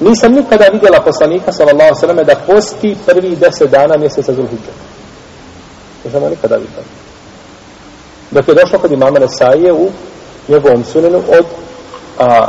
Nisam 0.01 0.33
nikada 0.33 0.65
vidjela 0.73 1.01
poslanika 1.01 1.53
sallallahu 1.53 2.01
sallam 2.01 2.17
da 2.17 2.35
posti 2.47 2.97
prvi 3.07 3.37
deset 3.37 3.71
dana 3.71 3.97
mjeseca 3.97 4.33
Zulhidža. 4.33 4.73
Nisam 6.05 6.23
nikada 6.23 6.57
vidjela. 6.57 6.85
Dok 8.31 8.49
je 8.49 8.55
došlo 8.55 8.79
kod 8.79 8.93
imama 8.93 9.19
Nesaije 9.19 9.73
u 9.73 9.91
njegovom 10.49 10.85
sunenu 10.85 11.19
od 11.39 11.45
a, 12.19 12.47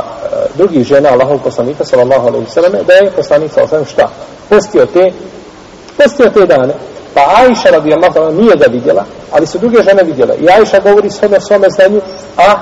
drugih 0.54 0.86
žena 0.86 1.08
Allahov 1.08 1.38
poslanika 1.38 1.84
sallallahu 1.84 2.38
ve 2.38 2.46
selleme 2.50 2.82
da 2.86 2.92
je 2.92 3.10
poslanik 3.10 3.52
sallallahu 3.52 3.74
alejhi 3.74 3.92
šta? 3.92 4.08
Postio 4.48 4.86
te 4.86 5.12
postio 5.96 6.30
te 6.30 6.46
dane. 6.46 6.74
Pa 7.14 7.20
Ajša 7.20 7.70
radijallahu 7.70 8.18
anha 8.18 8.40
nije 8.40 8.56
ga 8.56 8.66
vidjela, 8.70 9.04
ali 9.30 9.46
su 9.46 9.58
druge 9.58 9.82
žene 9.82 10.02
vidjela. 10.02 10.34
I 10.34 10.48
Ajša 10.48 10.80
govori 10.80 11.10
svome 11.10 11.40
svome 11.40 11.70
znanju, 11.70 12.00
a 12.36 12.54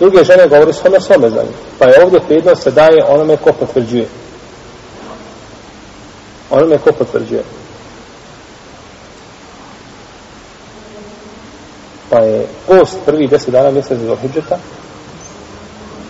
druge 0.00 0.24
žene 0.24 0.48
govori 0.48 0.72
svome 0.72 1.00
svome 1.00 1.30
znanju. 1.30 1.52
Pa 1.78 1.84
je 1.84 2.02
ovdje 2.02 2.20
prednost 2.20 2.62
se 2.62 2.70
daje 2.70 3.04
onome 3.08 3.36
ko 3.36 3.52
potvrđuje. 3.52 4.08
Onome 6.50 6.78
ko 6.78 6.92
potvrđuje. 6.92 7.42
Pa 12.10 12.18
je 12.18 12.46
post 12.66 12.96
prvi 13.06 13.26
deset 13.26 13.50
dana 13.50 13.70
mjeseca 13.70 14.06
za 14.06 14.16
hijđeta 14.16 14.58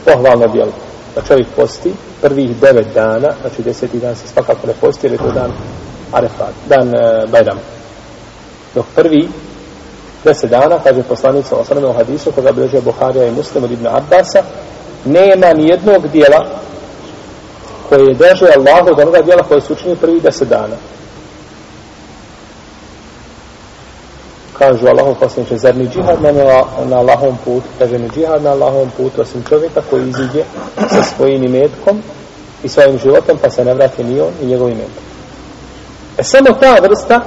pohvalno 0.05 0.47
djelo. 0.47 0.73
da 1.15 1.23
čovjek 1.23 1.47
posti 1.57 1.93
prvih 2.21 2.57
devet 2.57 2.87
dana, 2.95 3.29
znači 3.41 3.63
deseti 3.63 3.99
dan 3.99 4.17
se 4.17 4.29
svakako 4.29 4.67
ne 4.67 4.73
posti, 4.81 5.07
jer 5.07 5.13
je 5.13 5.19
to 5.19 5.31
dan 5.31 5.53
Arefat, 6.13 6.55
dan 6.69 6.89
e, 6.89 7.27
Bajram. 7.27 7.59
Dok 8.75 8.87
prvi 8.95 9.29
deset 10.25 10.51
dana, 10.51 10.79
kaže 10.85 11.03
poslanik 11.03 11.47
sa 11.47 11.57
osrame 11.57 11.87
u 11.87 11.93
hadisu, 11.93 12.33
koga 12.33 12.53
bilježe 12.53 12.81
Buharija 12.81 13.27
i 13.27 13.31
Muslim 13.31 13.65
od 13.65 13.71
Ibn 13.71 13.87
Abbasa, 13.87 14.43
nema 15.05 15.53
ni 15.53 15.69
jednog 15.69 16.09
dijela 16.09 16.47
koje 17.89 18.07
je 18.07 18.15
deže 18.15 18.47
Allahu 18.57 18.91
od 18.91 19.01
onoga 19.01 19.23
dijela 19.23 19.43
koje 19.43 19.61
su 19.61 19.73
učinili 19.73 19.97
prvi 19.97 20.21
deset 20.21 20.49
dana. 20.49 20.77
Kažu 24.59 24.87
Allahom 24.87 25.15
poslaniče, 25.21 25.57
zar 25.57 25.77
ni 25.77 25.89
džihad 25.89 26.23
na, 26.23 26.33
na 26.85 26.97
Allahom 26.99 27.39
putu, 27.45 27.67
kaže 27.79 27.99
ni 27.99 28.09
džihad 28.09 28.43
na 28.43 28.51
Allahom 28.51 28.91
putu, 28.97 29.23
osim 29.23 29.45
čovjeka 29.49 29.81
koji 29.91 30.09
iziđe 30.09 30.45
sa 30.77 31.03
svojim 31.17 31.45
imetkom 31.45 32.03
i 32.63 32.69
svojim 32.69 32.99
životom, 32.99 33.39
pa 33.43 33.51
se 33.51 33.65
ne 33.65 33.75
vrati 33.75 34.05
ni 34.05 34.21
on 34.21 34.33
i 34.43 34.47
njegov 34.47 34.69
imetak. 34.69 35.05
E 36.19 36.23
samo 36.23 36.51
ta 36.61 36.79
vrsta 36.83 37.21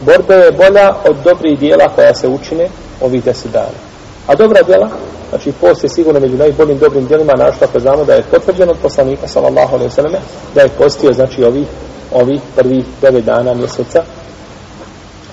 borbe 0.00 0.34
je 0.34 0.52
bolja 0.52 0.94
od 1.08 1.16
dobrih 1.24 1.58
dijela 1.58 1.88
koja 1.94 2.14
se 2.14 2.28
učine 2.28 2.68
ovih 3.00 3.24
deset 3.24 3.52
dana. 3.52 3.78
A 4.26 4.34
dobra 4.34 4.62
dijela, 4.62 4.88
znači 5.30 5.52
post 5.60 5.84
je 5.84 5.88
sigurno 5.88 6.20
među 6.20 6.36
najboljim 6.36 6.78
dobrim 6.78 7.06
dijelima 7.06 7.32
našto 7.38 7.64
ako 7.64 7.80
znamo 7.80 8.04
da 8.04 8.14
je 8.14 8.22
potvrđeno 8.30 8.72
od 8.72 8.78
poslanika 8.82 9.28
sallallahu 9.28 9.74
alaihi 9.74 9.92
sallam 9.92 10.12
da 10.54 10.60
je 10.60 10.68
postio 10.68 11.12
znači 11.12 11.44
ovih, 11.44 11.66
ovih 12.12 12.40
prvih 12.56 12.84
devet 13.02 13.24
dana 13.24 13.54
mjeseca 13.54 14.02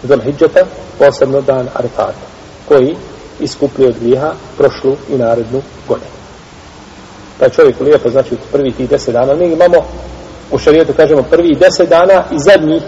Zulhidžeta, 0.08 0.66
posebno 1.00 1.42
dan 1.42 1.68
Arefata, 1.74 2.26
koji 2.68 2.96
iskupli 3.40 3.86
od 3.86 3.96
grijeha 4.00 4.34
prošlu 4.58 4.96
i 5.10 5.18
narednu 5.18 5.62
godinu. 5.88 6.12
Taj 7.40 7.50
čovjek 7.50 7.80
lijepo, 7.80 8.10
znači, 8.10 8.34
u 8.34 8.38
prvi 8.52 8.72
tih 8.72 8.90
deset 8.90 9.14
dana, 9.14 9.36
mi 9.36 9.46
imamo, 9.46 9.86
u 10.52 10.58
šarijetu 10.58 10.94
kažemo, 10.94 11.24
prvi 11.24 11.56
deset 11.56 11.90
dana 11.90 12.24
i 12.32 12.40
zadnjih 12.40 12.82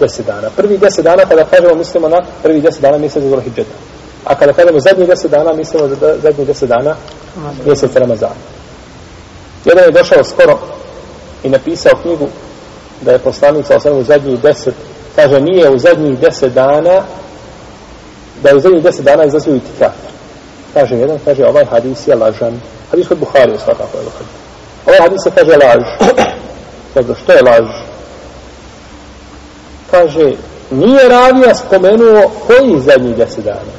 deset 0.00 0.26
dana. 0.26 0.50
Prvi 0.56 0.78
deset 0.78 1.04
dana, 1.04 1.22
kada 1.28 1.44
kažemo, 1.44 1.74
mislimo 1.74 2.08
na 2.08 2.22
prvi 2.42 2.60
deset 2.60 2.82
dana 2.82 2.98
mjeseca 2.98 3.28
Zulhidžeta. 3.28 3.74
A 4.24 4.34
kada 4.34 4.52
kažemo 4.52 4.80
zadnjih 4.80 5.08
deset 5.08 5.30
dana, 5.30 5.52
mislimo 5.52 5.88
za 5.88 5.96
zadnjih 6.22 6.46
deset 6.46 6.68
dana 6.68 6.94
mjeseca 7.66 7.98
Ramazana. 7.98 8.34
Jedan 9.64 9.84
je 9.84 9.90
došao 9.90 10.24
skoro 10.24 10.58
i 11.42 11.48
napisao 11.48 11.92
knjigu 12.02 12.28
da 13.00 13.12
je 13.12 13.18
poslanik 13.18 13.66
sa 13.66 13.76
osam 13.76 14.04
zadnjih 14.04 14.40
deset 14.40 14.74
kaže 15.16 15.40
nije 15.40 15.70
u 15.70 15.78
zadnjih 15.78 16.18
deset 16.18 16.52
dana 16.52 17.02
da 18.42 18.48
je 18.48 18.56
u 18.56 18.60
zadnjih 18.60 18.82
deset 18.82 19.04
dana 19.04 19.24
izlazio 19.24 19.54
itikaf. 19.54 19.92
Kaže 20.74 20.94
jedan, 20.94 21.18
kaže 21.24 21.46
ovaj 21.46 21.64
hadis 21.64 22.06
je 22.06 22.14
lažan. 22.14 22.60
Hadis 22.90 23.08
kod 23.08 23.18
Buhari 23.18 23.52
je 23.52 23.58
svakako 23.58 23.98
je 23.98 24.04
lažan. 24.04 24.28
Ovaj 24.86 25.00
hadis 25.00 25.20
se 25.24 25.30
kaže 25.30 25.52
laž. 25.52 25.82
Dobro, 26.94 27.14
što 27.22 27.32
je 27.32 27.42
laž? 27.42 27.68
Kaže 29.90 30.32
nije 30.70 31.08
ravija 31.08 31.54
spomenuo 31.54 32.30
koji 32.46 32.80
zadnjih 32.80 33.16
deset 33.16 33.44
dana. 33.44 33.72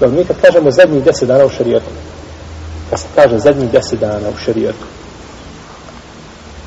Dobro, 0.00 0.16
mi 0.18 0.24
kad 0.24 0.40
kažemo 0.40 0.70
zadnjih 0.70 1.04
deset 1.04 1.28
dana 1.28 1.44
u 1.44 1.50
šarijetu 1.50 1.90
kad 2.90 3.00
se 3.00 3.06
kaže 3.14 3.38
zadnjih 3.38 3.70
deset 3.70 4.00
dana 4.00 4.28
u 4.28 4.38
šarijetu 4.44 4.86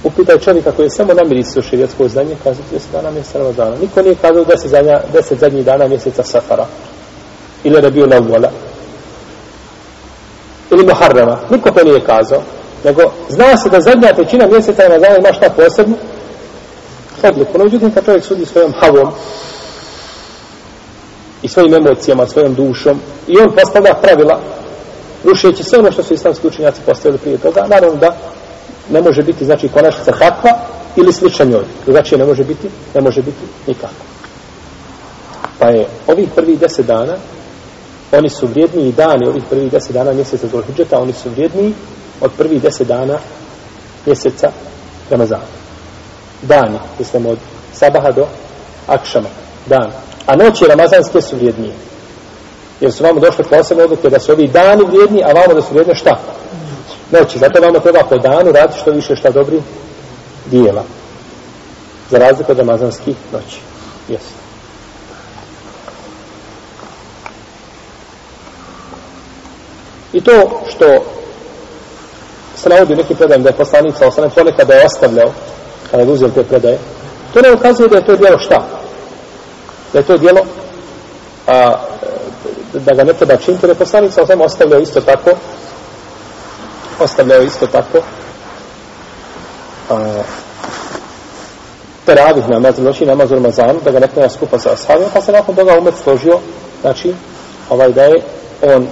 upitaj 0.04 0.38
čovjeka 0.40 0.72
koji 0.72 0.86
je 0.86 0.90
samo 0.90 1.14
namirisio 1.14 1.62
širijetsko 1.62 2.08
znanje, 2.08 2.36
kaže 2.44 2.60
10 2.74 2.80
dana 2.92 3.12
mjeseca 3.12 3.38
Ramazana. 3.38 3.76
Niko 3.82 4.02
nije 4.02 4.16
kazao 4.16 4.46
10, 4.46 4.68
zadnja, 4.68 5.02
10 5.14 5.40
zadnjih 5.40 5.66
dana 5.66 5.88
mjeseca 5.88 6.24
Safara. 6.24 6.66
Ili 7.64 7.82
Rebiju 7.82 8.08
Lavvola. 8.12 8.52
Ili 10.72 10.86
Muharrama. 10.86 11.40
Niko 11.50 11.72
to 11.72 11.84
nije 11.84 12.00
kazao. 12.00 12.42
Nego 12.84 13.02
zna 13.30 13.58
se 13.58 13.70
da 13.70 13.82
zadnja 13.82 14.14
trećina 14.14 14.48
mjeseca 14.48 14.82
Ramazana 14.82 15.18
ima 15.18 15.34
šta 15.34 15.50
posebno? 15.50 15.96
Odliku. 17.24 17.58
No, 17.58 17.64
međutim, 17.64 17.92
kad 17.92 18.06
čovjek 18.06 18.24
sudi 18.24 18.46
svojom 18.46 18.74
havom 18.80 19.12
i 21.42 21.48
svojim 21.48 21.74
emocijama, 21.74 22.28
svojom 22.28 22.54
dušom 22.54 23.00
i 23.28 23.40
on 23.40 23.56
postavlja 23.56 23.94
pravila 23.94 24.40
rušeći 25.24 25.64
sve 25.64 25.80
ono 25.80 25.92
što 25.92 26.04
su 26.04 26.14
islamski 26.14 26.48
učenjaci 26.48 26.82
postavili 26.86 27.18
prije 27.18 27.38
toga, 27.38 27.66
naravno 27.68 27.96
da 27.96 28.16
ne 28.92 29.02
može 29.02 29.24
biti 29.24 29.46
znači 29.46 29.68
konačnica 29.68 30.12
takva 30.12 30.52
ili 30.96 31.14
sličan 31.14 31.50
njoj. 31.50 31.64
Drugačije 31.86 32.18
ne 32.18 32.26
može 32.26 32.44
biti, 32.44 32.70
ne 32.96 33.02
može 33.02 33.22
biti 33.22 33.44
nikako. 33.68 33.94
Pa 35.60 35.68
je 35.70 35.88
ovih 36.08 36.30
prvih 36.36 36.60
deset 36.60 36.86
dana, 36.86 37.16
oni 38.12 38.30
su 38.30 38.48
vrijedniji 38.48 38.92
dani 38.92 39.28
ovih 39.28 39.44
prvih 39.50 39.72
deset 39.72 39.94
dana 39.94 40.14
mjeseca 40.14 40.48
Zulhidžeta, 40.48 41.00
oni 41.00 41.14
su 41.14 41.30
vrijedniji 41.30 41.74
od 42.22 42.32
prvih 42.38 42.62
deset 42.62 42.88
dana 42.88 43.18
mjeseca 44.06 44.52
Ramazana. 45.10 45.44
Dani, 46.42 46.80
mislim 47.00 47.26
od 47.26 47.38
sabaha 47.74 48.12
do 48.12 48.26
akšama, 48.88 49.30
dan. 49.66 49.92
A 50.26 50.36
noći 50.36 50.66
Ramazanske 50.68 51.22
su 51.22 51.36
vrijednije. 51.36 51.74
Jer 52.82 52.92
su 52.92 53.04
vam 53.04 53.20
došle 53.20 53.44
posebne 53.44 53.84
odluke 53.84 54.10
da 54.10 54.20
su 54.20 54.32
ovi 54.32 54.48
dani 54.48 54.84
vrijedni, 54.84 55.24
a 55.24 55.28
vamo 55.28 55.54
da 55.54 55.62
su 55.62 55.68
vrijedne 55.72 55.96
šta? 55.96 56.20
Noći. 57.12 57.40
Zato 57.40 57.62
vam 57.62 57.82
treba 57.82 58.04
po 58.10 58.18
danu 58.18 58.52
raditi 58.52 58.80
što 58.80 58.92
više 58.92 59.16
šta 59.16 59.30
dobri 59.30 59.62
dijela. 60.46 60.84
Za 62.10 62.18
razliku 62.18 62.52
od 62.52 62.58
ramazanskih 62.58 63.16
noći. 63.32 63.60
Jesi. 64.08 64.34
I 70.14 70.22
to 70.22 70.62
što 70.70 70.86
se 72.56 72.70
navodi 72.70 72.96
nekim 72.96 73.18
predajem 73.18 73.44
da 73.44 73.50
je 73.50 73.56
poslanik 73.56 73.96
sa 73.98 74.08
osanem 74.08 74.30
ponekad 74.30 74.68
da 74.68 74.74
je 74.74 74.86
ostavljao 74.86 75.32
kada 75.92 76.04
je 76.04 76.10
uzeo 76.10 76.30
te 76.30 76.44
predaje, 76.44 76.78
to 77.34 77.42
ne 77.42 77.54
ukazuje 77.54 77.90
da 77.90 77.96
je 77.96 78.06
to 78.06 78.16
djelo 78.16 78.40
šta? 78.40 78.68
Da 79.94 80.00
je 80.00 80.06
to 80.06 80.18
djelo 80.18 80.42
a, 81.48 81.76
da 82.74 82.94
ga 82.94 83.04
ne 83.04 83.14
treba 83.14 83.38
činiti, 83.38 83.66
da 83.66 83.72
je 83.72 83.76
poslanik 83.76 84.14
sa 84.14 84.22
osanem 84.22 84.46
ostavljao 84.46 84.80
isto 84.80 85.02
tako 85.02 85.32
ostavljao 87.00 87.42
isto 87.42 87.68
tako 87.68 87.98
a, 89.90 90.24
teravih 92.06 92.50
namaz, 92.50 92.80
noći 92.80 93.06
namaz 93.06 93.32
u 93.32 93.36
Ramazanu, 93.36 93.80
da 93.86 93.92
ga 93.92 94.00
ne 94.00 94.08
treba 94.08 94.30
skupa 94.30 94.60
sa 94.60 94.74
ashabima, 94.74 95.10
pa 95.14 95.22
se 95.22 95.32
nakon 95.32 95.56
toga 95.56 95.78
umet 95.80 95.94
složio, 96.04 96.40
znači, 96.82 97.14
ovaj 97.70 97.92
da 97.92 98.04
je 98.04 98.22
on 98.62 98.88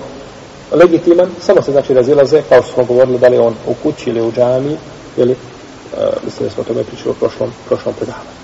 legitiman, 0.72 1.30
samo 1.42 1.62
se 1.62 1.72
znači 1.72 1.94
razilaze, 1.94 2.42
kao 2.50 2.62
što 2.62 2.74
smo 2.74 2.84
govorili, 2.84 3.20
da 3.20 3.28
li 3.28 3.38
on 3.38 3.56
u 3.68 3.74
kući 3.84 4.10
ili 4.10 4.22
u 4.22 4.32
džami, 4.32 4.78
ili, 5.18 5.32
uh, 5.32 6.24
mislim 6.26 6.48
da 6.48 6.54
smo 6.54 6.62
o 6.62 6.66
tome 6.66 6.84
pričali 6.84 7.12
u 7.12 7.14
prošlom, 7.14 7.52
prošlom 7.68 7.96
predavanju. 7.96 8.38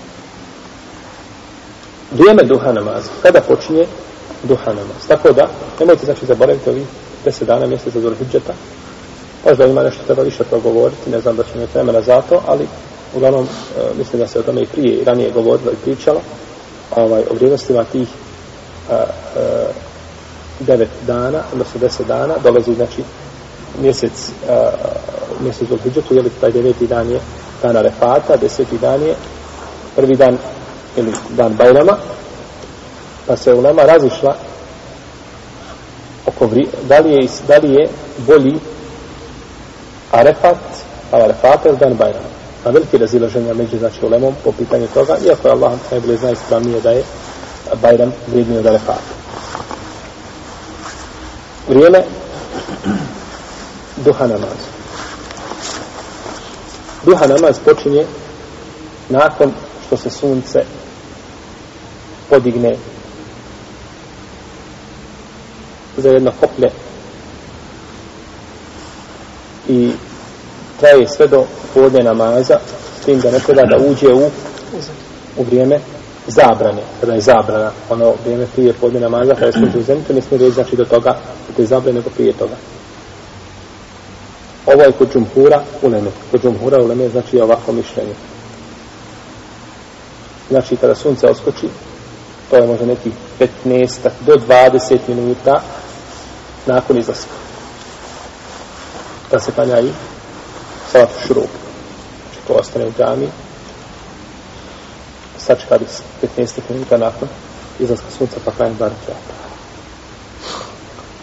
Vrijeme 2.12 2.42
duha 2.42 2.72
namaza. 2.72 3.10
Kada 3.22 3.40
počinje 3.40 3.86
duha 4.42 4.70
namaz? 4.70 5.06
Tako 5.08 5.32
da, 5.32 5.48
nemojte 5.80 6.04
znači 6.04 6.26
zaboraviti 6.26 6.70
ovih 6.70 6.86
deset 7.24 7.48
dana 7.48 7.66
mjeseca 7.66 7.90
za 7.90 8.00
Zulhidžeta, 8.00 8.52
Možda 9.44 9.66
ima 9.66 9.82
nešto 9.82 10.02
treba 10.06 10.22
više 10.22 10.44
progovoriti, 10.44 11.10
ne 11.10 11.20
znam 11.20 11.36
da 11.36 11.42
ću 11.42 11.58
mi 11.58 11.66
vremena 11.74 12.02
za 12.02 12.22
to, 12.22 12.42
ali 12.46 12.66
uglavnom 13.14 13.44
e, 13.44 13.98
mislim 13.98 14.22
da 14.22 14.28
se 14.28 14.38
o 14.38 14.42
tome 14.42 14.62
i 14.62 14.66
prije 14.66 14.96
i 14.96 15.04
ranije 15.04 15.30
govorilo 15.30 15.72
i 15.72 15.84
pričalo. 15.84 16.20
Ovaj, 16.96 17.22
o 17.30 17.34
vrijednostima 17.34 17.84
tih 17.84 18.08
a, 18.90 18.94
a, 18.94 19.04
devet 20.60 20.88
dana, 21.06 21.42
odnosno 21.52 21.80
deset 21.80 22.06
dana, 22.06 22.34
dolazi 22.42 22.74
znači 22.74 23.02
mjesec 23.82 24.30
a, 24.48 24.70
mjesec 25.40 25.70
od 25.70 25.80
Hidžetu, 25.82 26.14
jel 26.14 26.24
taj 26.40 26.52
deveti 26.52 26.86
dan 26.86 27.10
je 27.10 27.20
dan 27.62 27.76
Arefata, 27.76 28.36
deseti 28.36 28.78
dan 28.78 29.02
je 29.02 29.14
prvi 29.96 30.16
dan 30.16 30.38
ili 30.96 31.12
dan 31.30 31.54
Bajrama, 31.56 31.96
pa 33.26 33.36
se 33.36 33.54
u 33.54 33.62
nama 33.62 33.82
razišla 33.82 34.36
oko 36.26 36.46
vri, 36.46 36.68
da 36.88 36.98
li 36.98 37.12
je, 37.12 37.28
da 37.48 37.56
li 37.56 37.74
je 37.74 37.88
bolji 38.26 38.60
Arefat, 40.14 40.56
Arefata 41.12 41.24
Arefat 41.24 41.66
je 41.66 41.72
dan 41.72 41.94
Bajrama. 41.94 42.28
Na 42.64 42.70
veliki 42.70 42.98
razilaženja 42.98 43.54
među 43.54 43.78
znači 43.78 44.06
ulemom 44.06 44.34
po 44.44 44.52
pitanju 44.52 44.86
toga, 44.94 45.16
iako 45.26 45.48
je 45.48 45.52
Allah 45.52 45.72
najbolje 45.90 46.16
zna 46.16 46.30
ispravnije 46.30 46.80
da 46.80 46.90
je 46.90 47.02
Bajram 47.82 48.12
vrednije 48.26 48.60
od 48.60 48.66
Arefata. 48.66 49.14
Vrijeme 51.68 52.04
duha 53.96 54.26
namaz. 54.26 54.58
Duha 57.04 57.26
namaz 57.26 57.56
počinje 57.64 58.06
nakon 59.08 59.52
što 59.86 59.96
se 59.96 60.10
sunce 60.10 60.64
podigne 62.30 62.76
za 65.96 66.08
jedno 66.08 66.32
koplje 66.40 66.70
i 69.68 69.90
traje 70.80 71.08
sve 71.08 71.26
do 71.26 71.44
podne 71.74 72.02
namaza 72.02 72.58
s 73.00 73.04
tim 73.04 73.20
da 73.20 73.30
ne 73.30 73.38
treba 73.38 73.62
da 73.62 73.84
uđe 73.84 74.12
u 74.14 74.30
u 75.36 75.42
vrijeme 75.42 75.80
zabrane 76.26 76.82
kada 77.00 77.12
je 77.12 77.20
zabrana 77.20 77.70
ono 77.90 78.14
vrijeme 78.24 78.46
prije 78.54 78.72
podne 78.72 79.00
namaza 79.00 79.34
kada 79.34 79.46
je 79.46 79.52
sunce 79.52 79.78
u 79.78 79.82
zemlju, 79.82 80.04
to 80.06 80.12
ne 80.12 80.20
smije 80.20 80.38
reći 80.38 80.54
znači 80.54 80.76
do 80.76 80.84
toga 80.84 81.10
do 81.48 81.54
te 81.56 81.64
zabrane 81.66 81.98
nego 81.98 82.10
prije 82.10 82.32
toga 82.32 82.54
Ovo 84.66 84.82
je 84.82 84.92
kod 84.92 85.12
džumhura 85.12 85.62
uleme. 85.82 86.10
Kod 86.30 86.42
džumhura 86.42 86.82
uleme 86.82 87.08
znači 87.08 87.40
ovako 87.40 87.72
mišljenje. 87.72 88.14
Znači 90.50 90.76
kada 90.76 90.94
sunce 90.94 91.28
oskoči, 91.28 91.68
to 92.50 92.56
je 92.56 92.66
možda 92.66 92.86
neki 92.86 93.10
15 93.64 94.08
do 94.26 94.32
20 94.48 94.98
minuta 95.08 95.62
nakon 96.66 96.98
izlaska. 96.98 97.43
Da 99.30 99.40
se 99.40 99.52
klanja 99.52 99.80
i 99.80 99.90
salat 100.92 101.08
šurub. 101.26 101.44
Znači 101.44 102.46
ko 102.46 102.52
ostane 102.52 102.86
u 102.86 102.92
džami. 102.98 103.28
Sačka 105.38 105.78
bi 105.78 105.84
15 106.36 106.60
minuta 106.70 106.96
nakon 106.96 107.28
izlaska 107.80 108.06
sunca 108.18 108.36
pa 108.44 108.50
klanja 108.50 108.74
bar 108.78 108.90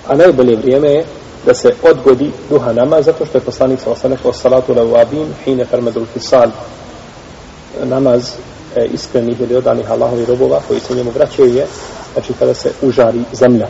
A 0.07 0.15
najbolje 0.15 0.55
vrijeme 0.55 0.87
je 0.87 1.05
da 1.45 1.53
se 1.53 1.75
odgodi 1.83 2.31
duha 2.49 2.73
namaz 2.73 3.05
zato 3.05 3.25
što 3.25 3.37
je 3.37 3.41
poslanik 3.41 3.79
sa 3.79 3.91
osam 3.91 4.11
rekao 4.11 4.33
salatu 4.33 4.73
la 4.73 4.83
uabim 4.83 5.33
hine 5.45 5.65
fermedul 5.65 6.05
fisal 6.13 6.49
namaz 7.83 8.29
e, 8.75 8.85
iskrenih 8.85 9.41
ili 9.41 9.55
odanih 9.55 9.91
Allahovi 9.91 10.25
robova 10.25 10.61
koji 10.67 10.79
se 10.79 10.95
njemu 10.95 11.11
vraćaju 11.11 11.55
je 11.55 11.67
znači 12.13 12.33
kada 12.39 12.53
se 12.53 12.71
užari 12.81 13.23
zemlja 13.33 13.67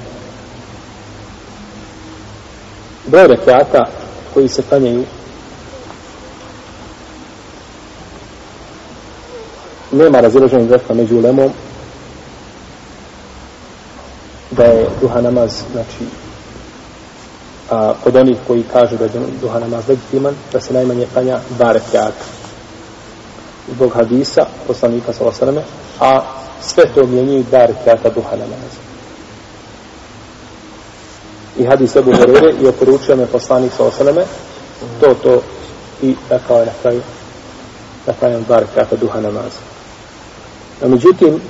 broj 3.06 3.28
rekiata 3.28 3.86
koji 4.34 4.48
se 4.48 4.62
klanjaju. 4.70 5.04
Nema 9.92 10.20
razilaženja 10.20 10.68
rekla 10.70 10.96
među 10.96 11.18
ulemom 11.18 11.50
da 14.52 14.64
je 14.64 14.90
duha 15.02 15.22
namaz 15.22 15.52
znači 15.72 16.06
a, 17.70 17.94
kod 18.04 18.16
onih 18.16 18.38
koji 18.48 18.64
kažu 18.64 18.98
da 18.98 19.06
je 19.06 19.12
duha 19.42 19.60
namaz 19.60 19.88
legitiman 19.88 20.36
da 20.54 20.62
se 20.62 20.74
najmanje 20.74 21.08
klanja 21.14 21.40
dva 21.50 21.72
rekiata. 21.72 22.24
Zbog 23.76 23.94
hadisa 23.94 24.46
poslanika 24.68 25.14
sa 25.14 25.24
osrame 25.24 25.62
a 26.00 26.22
sve 26.62 26.84
to 26.96 27.06
mijenjuju 27.08 27.44
dva 27.44 27.66
rekiata 27.66 28.10
duha 28.10 28.32
namaza 28.32 28.91
i 31.58 31.64
hadis 31.64 31.96
Ebu 31.96 32.12
Horere 32.12 32.54
i 32.62 32.68
oporučio 32.68 33.16
me 33.16 33.26
poslanik 33.26 33.72
sa 33.78 33.84
osrame 33.84 34.22
to 35.02 35.14
to 35.24 35.42
i 36.02 36.16
rekao 36.30 36.60
je 36.60 36.66
na 36.66 36.72
kraju 36.82 37.02
da 38.06 38.14
klanjam 38.14 38.46
bar 38.48 38.64
kata 38.76 38.96
duha 38.96 39.22
namaza 39.22 39.62
a 40.84 40.88
međutim 40.88 41.42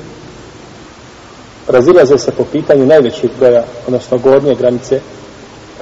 razilaze 1.68 2.18
se 2.18 2.32
po 2.32 2.44
pitanju 2.52 2.86
najvećih 2.86 3.30
broja 3.40 3.64
odnosno 3.88 4.18
gornje 4.18 4.56
granice 4.56 5.00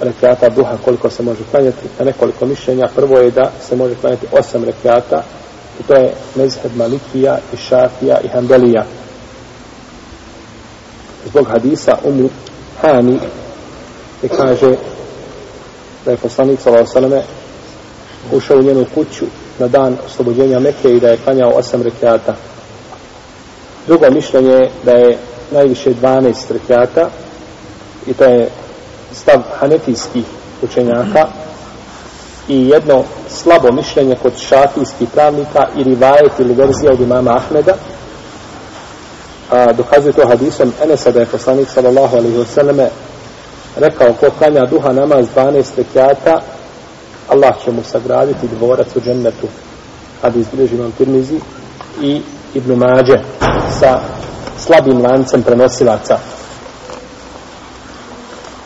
rekiata 0.01 0.49
duha 0.49 0.78
koliko 0.86 1.09
se 1.09 1.24
može 1.24 1.39
klanjati 1.51 1.88
na 1.99 2.05
nekoliko 2.05 2.45
mišljenja. 2.45 2.88
Prvo 2.95 3.17
je 3.17 3.32
da 3.32 3.51
se 3.70 3.76
može 3.76 3.95
klanjati 3.95 4.28
osam 4.32 4.63
rekiata 4.63 5.24
I 5.80 5.84
to 5.84 5.93
je 5.93 6.13
mezheb 6.36 6.76
Malikija 6.76 7.39
i 7.53 7.57
Šafija 7.57 8.20
i 8.24 8.28
Hanbelija. 8.28 8.86
Zbog 11.26 11.47
hadisa 11.47 11.97
Umu 12.03 12.30
Hani 12.82 13.20
je 14.24 14.30
kaže 14.30 14.72
da 16.05 16.11
je 16.11 16.17
poslanik 16.17 16.59
s.a.v. 16.61 17.22
ušao 18.32 18.57
u 18.57 18.63
njenu 18.63 18.86
kuću 18.95 19.26
na 19.59 19.67
dan 19.67 19.97
oslobođenja 20.05 20.59
Mekke 20.59 20.89
i 20.89 20.99
da 20.99 21.07
je 21.07 21.17
klanjao 21.17 21.49
osam 21.49 21.82
rekiata. 21.82 22.36
Drugo 23.88 24.11
mišljenje 24.11 24.51
je 24.51 24.70
da 24.84 24.91
je 24.91 25.17
najviše 25.51 25.89
12 25.93 26.34
rekiata 26.49 27.09
i 28.07 28.13
to 28.13 28.24
je 28.24 28.49
stav 29.13 29.41
hanetijskih 29.59 30.26
učenjaka 30.61 31.28
i 32.47 32.70
jedno 32.70 33.03
slabo 33.30 33.72
mišljenje 33.72 34.15
kod 34.22 34.34
šafijskih 34.38 35.09
pravnika 35.13 35.67
i 35.78 35.84
rivajet 35.84 36.32
ili 36.39 36.53
verzija 36.53 36.91
od 36.91 37.01
imama 37.01 37.36
Ahmeda 37.36 37.74
a, 39.49 39.74
dokazuje 39.74 40.13
to 40.13 40.28
hadisom 40.28 40.74
Enesa 40.84 41.11
da 41.11 41.20
je 41.20 41.26
poslanik 41.26 41.70
sallallahu 41.70 42.17
alaihi 42.17 42.38
wasallam 42.38 42.88
rekao 43.80 44.13
ko 44.13 44.32
klanja 44.38 44.65
duha 44.65 44.93
namaz 44.93 45.25
12 45.36 45.63
rekiata 45.77 46.41
Allah 47.27 47.53
će 47.63 47.71
mu 47.71 47.84
sagraditi 47.84 48.47
dvorac 48.47 48.95
u 48.95 49.01
džennetu 49.01 49.47
hadis 50.21 50.47
bilježi 50.51 50.75
imam 50.75 50.91
Tirmizi 50.91 51.39
i 52.01 52.21
Ibn 52.53 52.73
Mađe 52.73 53.19
sa 53.80 53.99
slabim 54.57 55.01
lancem 55.01 55.43
prenosilaca 55.43 56.17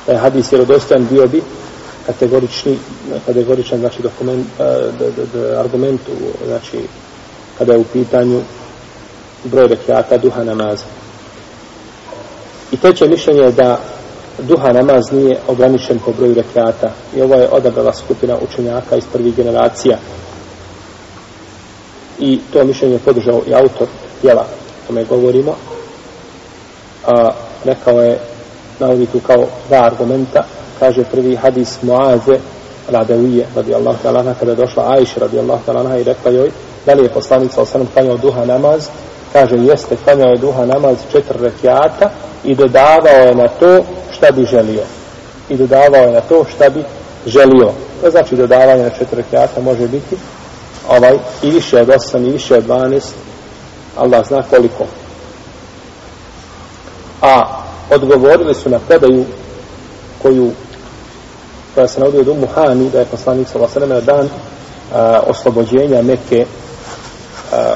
da 0.07 0.13
je 0.13 0.57
rodostojan 0.57 1.07
bio 1.09 1.27
bi 1.27 1.41
kategorični, 2.05 2.77
kategoričan 3.25 3.79
znači 3.79 4.01
dokument, 4.01 4.47
e, 4.59 4.63
d, 4.99 5.11
d, 5.11 5.25
d, 5.33 5.57
argument, 5.57 6.01
znači 6.47 6.77
kada 7.57 7.73
je 7.73 7.79
u 7.79 7.83
pitanju 7.83 8.41
broj 9.43 9.67
rekiata 9.67 10.17
duha 10.17 10.43
namaza. 10.43 10.83
I 12.71 12.77
treće 12.77 13.07
mišljenje 13.07 13.41
je 13.41 13.51
da 13.51 13.79
duha 14.39 14.73
namaz 14.73 15.11
nije 15.11 15.39
ograničen 15.47 15.99
po 16.05 16.11
broju 16.11 16.33
rekiata. 16.33 16.91
I 17.15 17.21
ovo 17.21 17.35
je 17.35 17.49
odabrala 17.51 17.93
skupina 17.93 18.37
učenjaka 18.41 18.95
iz 18.95 19.03
prvih 19.13 19.35
generacija. 19.35 19.97
I 22.19 22.39
to 22.53 22.63
mišljenje 22.63 22.99
podržao 23.05 23.41
i 23.47 23.53
autor 23.53 23.87
djela 24.21 24.41
o 24.41 24.87
tome 24.87 25.03
govorimo. 25.03 25.55
A, 27.07 27.31
rekao 27.65 28.01
je, 28.01 28.19
navodi 28.79 29.05
tu 29.05 29.19
kao 29.19 29.45
dva 29.67 29.85
argumenta, 29.85 30.43
kaže 30.79 31.03
prvi 31.03 31.35
hadis 31.35 31.81
Muaze 31.81 32.39
Radevije 32.89 33.47
radijallahu 33.55 33.97
ta'ala 34.03 34.33
kada 34.39 34.51
je 34.51 34.55
došla 34.55 34.83
Ajša 34.91 35.19
radijallahu 35.19 35.61
ta'ala 35.65 35.99
i 35.99 36.03
rekla 36.03 36.31
joj 36.31 36.51
da 36.85 36.93
li 36.93 37.03
je 37.03 37.09
poslanica 37.09 37.61
o 37.61 37.65
sanom 37.65 37.87
klanjao 37.93 38.17
duha 38.17 38.45
namaz 38.45 38.87
kaže 39.33 39.55
jeste 39.55 39.95
klanjao 40.03 40.29
je 40.29 40.37
duha 40.37 40.65
namaz 40.65 40.97
četiri 41.11 41.39
rekiata 41.39 42.09
i 42.43 42.55
dodavao 42.55 43.27
je 43.27 43.35
na 43.35 43.47
to 43.47 43.83
šta 44.11 44.31
bi 44.31 44.45
želio. 44.45 44.83
I 45.49 45.57
dodavao 45.57 46.01
je 46.01 46.11
na 46.11 46.21
to 46.21 46.45
šta 46.55 46.69
bi 46.69 46.83
želio. 47.25 47.71
To 48.01 48.11
znači 48.11 48.35
dodavanje 48.35 48.83
na 48.83 48.89
četiri 48.89 49.17
rekiata 49.17 49.61
može 49.61 49.87
biti 49.87 50.15
ovaj 50.89 51.17
i 51.41 51.51
više 51.51 51.81
od 51.81 51.89
osam 51.89 52.25
i 52.25 52.31
više 52.31 52.57
od 52.57 52.63
dvanest 52.63 53.15
Allah 53.97 54.27
zna 54.27 54.43
koliko. 54.49 54.85
A 57.21 57.61
odgovorili 57.89 58.53
su 58.53 58.69
na 58.69 58.79
predaju 58.79 59.25
koju 60.21 60.51
koja 61.75 61.87
se 61.87 61.99
navodi 61.99 62.17
od 62.17 62.27
Umu 62.27 62.47
Hani, 62.55 62.89
da 62.89 62.99
je 62.99 63.05
poslanik 63.05 63.47
sa 63.47 63.59
dan 64.05 64.29
a, 64.93 65.19
oslobođenja 65.27 66.01
Mekke 66.01 66.45
a, 67.51 67.75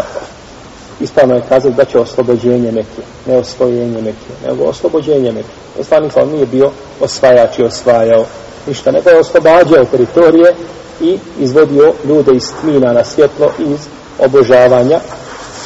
ispravno 1.02 1.36
je 1.36 1.42
kazati 1.50 1.76
da 1.76 1.86
će 1.86 2.00
oslobođenje 2.00 2.72
Mekke, 2.72 3.02
ne 3.28 3.38
osvojenje 3.38 4.02
Mekke, 4.02 4.48
nego 4.48 4.64
oslobođenje 4.64 5.32
Mekke. 5.32 5.50
Poslanik 5.78 6.12
sa 6.14 6.26
nije 6.26 6.46
bio 6.46 6.72
osvajač 7.02 7.60
i 7.60 7.64
osvajao 7.64 8.26
ništa, 8.68 8.92
nego 8.92 9.10
je 9.10 9.20
oslobađao 9.20 9.86
teritorije 9.86 10.56
i 11.02 11.20
izvodio 11.40 11.94
ljude 12.08 12.32
iz 12.36 12.44
tmina 12.62 12.94
na 12.94 13.04
svjetlo 13.04 13.52
iz 13.60 13.80
obožavanja 14.20 15.00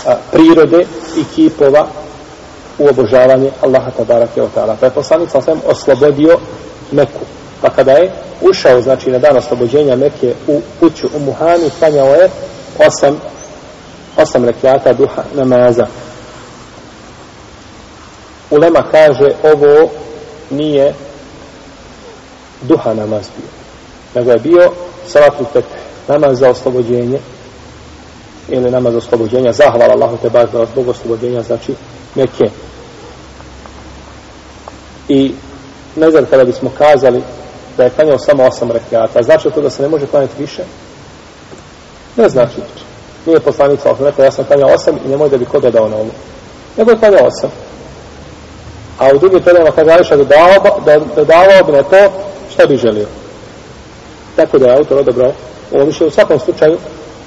a, 0.05 0.15
prirode 0.31 0.85
i 1.17 1.23
kipova 1.35 1.87
u 2.79 2.87
obožavanje 2.87 3.51
Allaha 3.61 3.91
tabarake 3.91 4.41
o 4.41 4.49
ta'ala. 4.55 4.75
Pa 4.79 4.85
je 4.85 4.91
poslanik 4.91 5.29
sa 5.29 5.39
oslobodio 5.67 6.37
Meku. 6.91 7.19
Pa 7.61 7.69
kada 7.69 7.91
je 7.91 8.11
ušao, 8.41 8.81
znači 8.81 9.11
na 9.11 9.19
dan 9.19 9.37
oslobođenja 9.37 9.95
Mekke 9.95 10.33
u 10.47 10.61
kuću 10.79 11.07
u 11.15 11.19
Muhani, 11.19 11.69
klanjao 11.79 12.15
je 12.15 12.29
osam, 12.87 13.21
osam 14.17 14.45
rekiata 14.45 14.93
duha 14.93 15.23
namaza. 15.33 15.87
Ulema 18.49 18.83
kaže, 18.91 19.35
ovo 19.43 19.89
nije 20.49 20.93
duha 22.61 22.93
namaz 22.93 23.25
bio. 23.37 23.49
Nego 24.15 24.31
je 24.31 24.39
bio 24.39 24.71
salatu 25.07 25.45
tek 25.53 25.65
namaz 26.07 26.39
za 26.39 26.49
oslobođenje 26.49 27.19
ili 28.49 28.71
namaz 28.71 28.93
za 28.93 28.97
oslobođenja, 28.97 29.51
zahvala 29.51 29.93
Allahu 29.93 30.17
te 30.21 30.29
baš 30.29 30.51
za 30.51 30.65
zbog 30.71 30.87
oslobođenja, 30.87 31.41
znači 31.41 31.73
Mekke. 32.15 32.49
I 35.09 35.33
ne 35.95 36.11
znam 36.11 36.25
kada 36.25 36.43
bismo 36.43 36.71
kazali 36.77 37.21
da 37.77 37.83
je 37.83 37.89
klanjao 37.89 38.19
samo 38.19 38.43
osam 38.43 38.71
rekiata. 38.71 39.23
Znači 39.23 39.49
to 39.49 39.61
da 39.61 39.69
se 39.69 39.83
ne 39.83 39.89
može 39.89 40.07
klanjati 40.07 40.41
više? 40.41 40.63
Ne 42.17 42.29
znači. 42.29 42.55
Nije 43.25 43.39
poslanica 43.39 43.91
osam. 43.91 44.05
Rekao, 44.05 44.25
ja 44.25 44.31
sam 44.31 44.45
klanjao 44.45 44.69
osam 44.69 44.95
i 45.05 45.09
nemoj 45.09 45.29
da 45.29 45.37
bi 45.37 45.45
ko 45.45 45.59
dodao 45.59 45.89
na 45.89 45.95
ovo. 45.95 46.09
Nego 46.77 46.91
je 46.91 46.97
klanjao 46.97 47.27
osam. 47.27 47.51
A 48.99 49.09
u 49.15 49.19
drugim 49.19 49.41
predama 49.41 49.71
kada 49.71 49.93
Ališa 49.93 50.15
dodavao, 50.15 50.79
da, 50.85 50.99
dodavao 51.15 51.63
bi 51.65 51.71
na 51.71 51.83
to 51.83 52.11
šta 52.53 52.67
bi 52.67 52.77
želio. 52.77 53.07
Tako 54.35 54.57
da 54.57 54.65
je 54.65 54.77
autor 54.77 54.97
odabrao. 54.97 55.31
Ovo 55.73 55.85
više 55.85 56.05
u 56.05 56.11
svakom 56.11 56.39
slučaju, 56.39 56.77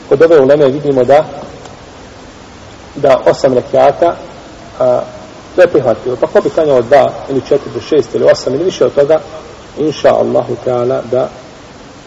kod 0.09 0.22
ove 0.22 0.40
uleme 0.40 0.66
vidimo 0.66 1.05
da 1.05 1.24
da 2.95 3.20
osam 3.26 3.55
rekiata 3.55 4.16
a, 4.80 5.01
to 5.57 5.62
je 5.62 5.68
prihvatljivo. 5.68 6.16
Pa 6.20 6.26
ko 6.26 6.40
bi 6.40 6.51
klanjao 6.51 6.82
dva 6.82 7.12
ili 7.30 7.40
četiri 7.49 7.70
do 7.74 7.80
šest 7.80 8.14
ili 8.14 8.30
osam 8.32 8.55
ili 8.55 8.64
više 8.64 8.84
od 8.84 8.95
toga, 8.95 9.20
inša 9.78 10.14
Allahu 10.14 10.57
Teala 10.64 11.03
da 11.11 11.28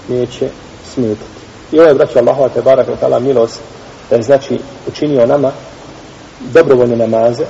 neće 0.08 0.50
smetiti. 0.94 1.38
I 1.72 1.80
ovo 1.80 1.88
je, 1.88 1.94
braćo 1.94 2.20
Allahova 2.20 2.50
te 2.50 2.62
barak 2.62 2.88
tala 3.00 3.20
milost, 3.20 3.60
da 4.10 4.16
je 4.16 4.22
znači 4.22 4.60
učinio 4.88 5.26
nama 5.26 5.52
dobrovoljne 6.40 7.08
namaze, 7.08 7.44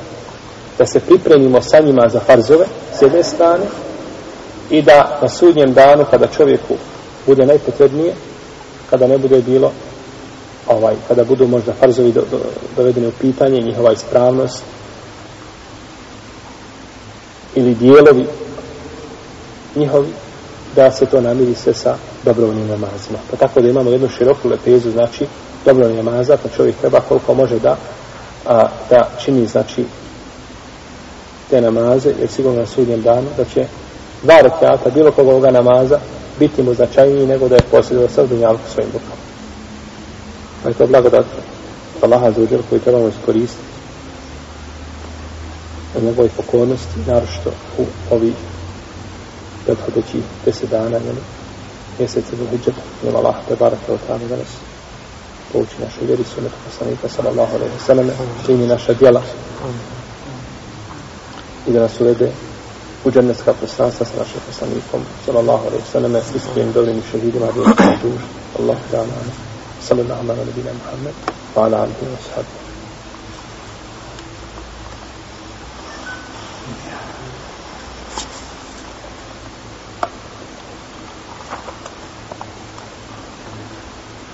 da 0.77 0.85
se 0.85 0.99
pripremimo 0.99 1.61
sa 1.61 1.79
njima 1.79 2.09
za 2.09 2.19
farzove 2.19 2.65
s 2.99 3.01
jedne 3.01 3.23
strane 3.23 3.65
i 4.69 4.81
da 4.81 5.19
na 5.21 5.29
sudnjem 5.29 5.73
danu 5.73 6.05
kada 6.11 6.27
čovjeku 6.27 6.73
bude 7.25 7.45
najpotrebnije, 7.45 8.13
kada 8.89 9.07
ne 9.07 9.17
bude 9.17 9.41
bilo 9.41 9.71
ovaj, 10.67 10.95
kada 11.07 11.23
budu 11.23 11.47
možda 11.47 11.73
farzovi 11.73 12.11
do, 12.11 12.23
do, 12.31 12.39
dovedeni 12.77 13.07
u 13.07 13.11
pitanje, 13.21 13.61
njihova 13.61 13.91
ispravnost 13.91 14.63
ili 17.55 17.75
dijelovi 17.75 18.25
njihovi, 19.75 20.07
da 20.75 20.91
se 20.91 21.05
to 21.05 21.21
namiri 21.21 21.55
sve 21.55 21.73
sa 21.73 21.95
dobrovnim 22.27 22.67
namazima. 22.67 23.19
Pa 23.31 23.37
tako 23.37 23.61
da 23.61 23.69
imamo 23.69 23.89
jednu 23.89 24.09
široku 24.09 24.49
lepezu, 24.49 24.91
znači 24.91 25.25
dobrovoljnim 25.65 26.05
namaza, 26.05 26.37
pa 26.43 26.49
čovjek 26.49 26.75
treba 26.75 26.99
koliko 26.99 27.33
može 27.33 27.59
da 27.59 27.77
a, 28.45 28.67
da 28.89 29.09
čini, 29.23 29.47
znači 29.47 29.85
te 31.49 31.61
namaze, 31.61 32.09
jer 32.19 32.29
sigurno 32.29 32.59
na 32.59 32.65
sudnjem 32.65 33.01
danu, 33.01 33.27
da 33.37 33.45
će 33.45 33.65
dva 34.23 34.41
rekiata 34.41 34.89
bilo 34.89 35.11
koga 35.11 35.31
ovoga 35.31 35.51
namaza 35.51 35.99
biti 36.39 36.63
mu 36.63 36.73
značajniji 36.73 37.27
nego 37.27 37.47
da 37.49 37.55
je 37.55 37.69
posjedilo 37.71 38.07
sa 38.09 38.25
dunjalku 38.25 38.63
svojim 38.73 38.91
rukama. 38.93 39.21
Pa 40.63 40.69
je 40.69 40.75
to 40.75 40.87
blagodat 40.87 41.25
Allaha 42.01 42.31
za 42.31 42.41
uđer 42.41 42.59
koji 42.69 42.81
trebamo 42.81 43.07
iskoristiti 43.07 43.63
od 45.97 46.03
njegove 46.03 46.29
pokornosti, 46.37 46.99
naročito 47.07 47.51
u 47.77 47.85
ovih 48.11 48.33
prethodećih 49.65 50.21
deset 50.45 50.69
dana, 50.69 50.97
jel, 50.97 51.15
mjesece 51.99 52.35
do 52.35 52.45
Hidžeta. 52.51 52.81
Nijem 53.01 53.15
Allah 53.15 53.35
te 53.47 53.55
barake 53.55 53.91
od 53.91 53.99
tamo 54.07 54.27
danas. 54.29 54.51
Pouči 55.53 55.75
našu 55.79 56.05
vjeri 56.05 56.23
sunetu 56.23 56.55
poslanika 56.65 57.09
sallallahu 57.09 57.55
alaihi 57.55 57.73
wa 57.73 57.85
sallam. 57.85 58.11
Čini 58.45 58.67
naša 58.67 58.93
djela. 58.93 59.21
I 61.67 61.71
da 61.71 61.79
nas 61.79 61.99
uvede 61.99 62.31
u 63.05 63.11
džennetska 63.11 63.53
poslanstva 63.53 64.05
sa 64.05 64.17
našim 64.19 64.41
poslanikom 64.47 65.01
sallallahu 65.25 65.67
alaihi 65.67 65.83
wa 65.83 65.91
sallam. 65.91 66.15
Iskrim 66.15 66.71
dobrim 66.71 66.97
i 66.97 67.09
šehidima 67.11 67.47
djela 67.53 67.73
duž. 68.03 68.21
Allah 68.59 68.77
da 68.91 68.97
nam, 68.97 69.27
Sallallahu 69.87 70.21
alaihi 70.21 70.63
wa 70.63 70.73
sallam. 70.91 71.13
Wa 71.55 71.65
ala 71.65 71.77
alihi 71.77 72.05
wa 72.05 72.21
sallam. 72.33 72.66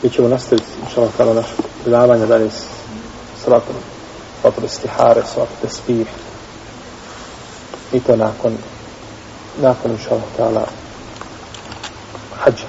Mi 0.04 0.10
ćemo 0.10 0.28
nastaviti, 0.28 0.68
inša 0.84 1.02
Allah, 1.02 1.14
tala 1.18 1.34
naše 1.34 1.54
predavanje 1.84 2.26
dalje 2.26 2.50
s 2.50 2.64
salatom 3.46 3.76
Fatul 4.42 4.64
istihare, 4.64 5.22
salatul 5.34 5.56
tespih. 5.62 6.08
I 7.94 8.00
to 8.00 8.16
nakon, 8.16 8.58
nakon, 9.62 9.92
inša 9.92 10.10
Allah, 10.12 10.24
tala 10.38 10.66
hađa. 12.36 12.68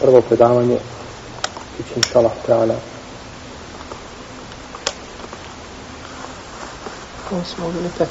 Prvo 0.00 0.20
predavanje 0.20 0.78
bit 1.78 1.86
će, 1.86 1.94
inša 1.96 2.18
Allah, 2.18 2.32
tala 2.46 2.74
8. 7.30 7.44
ili 7.78 7.90
15. 7.98 8.08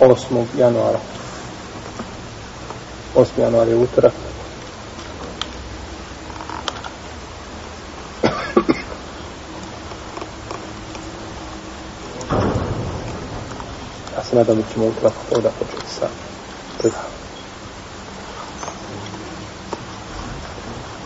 8. 0.00 0.44
januara. 0.58 0.98
8. 3.16 3.40
januar 3.40 3.68
je 3.68 3.76
utorak. 3.76 4.12
Ja 14.16 14.24
se 14.24 14.36
nadam 14.36 14.56
da 14.56 14.62
ćemo 14.72 14.86
utorak 14.86 15.12
ovdje 15.30 15.50
početi 15.58 15.94
sa 16.00 16.08
predavom. 16.78 17.04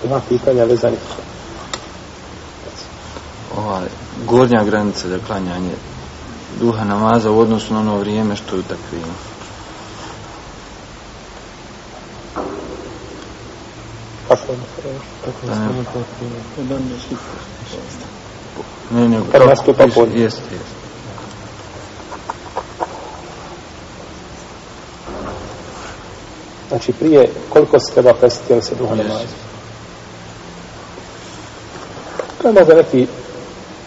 Ima 0.04 0.20
pitanja 0.28 0.64
vezanih. 0.64 0.98
Ova 3.56 3.82
gornja 4.26 4.64
granica 4.64 5.08
za 5.08 5.18
klanjanje 5.26 5.74
duha 6.60 6.84
namaza 6.84 7.30
u 7.30 7.38
odnosu 7.38 7.74
na 7.74 7.80
ono 7.80 7.98
vrijeme 7.98 8.36
što 8.36 8.56
je 8.56 8.60
u 8.60 8.62
takvima. 8.62 9.14
Kako 12.34 12.42
je 12.42 12.44
to 12.44 12.44
reći? 12.44 12.44
Kako 12.44 12.48
je 12.48 14.19
to 14.19 14.19
Ne, 18.90 19.08
ne, 19.08 19.20
Kad 19.32 19.46
nastupa 19.46 19.86
podne. 19.94 20.20
Jeste, 20.20 20.42
jeste. 20.52 20.80
Znači 26.68 26.92
prije 26.92 27.30
koliko 27.48 27.78
se 27.80 27.92
treba 27.92 28.14
prestiti 28.14 28.52
ili 28.52 28.62
se 28.62 28.74
duha 28.74 28.94
Yes. 28.94 28.98
namaza? 28.98 29.24
To 32.42 32.48
je 32.48 32.54
možda 32.54 32.74
neki 32.74 33.06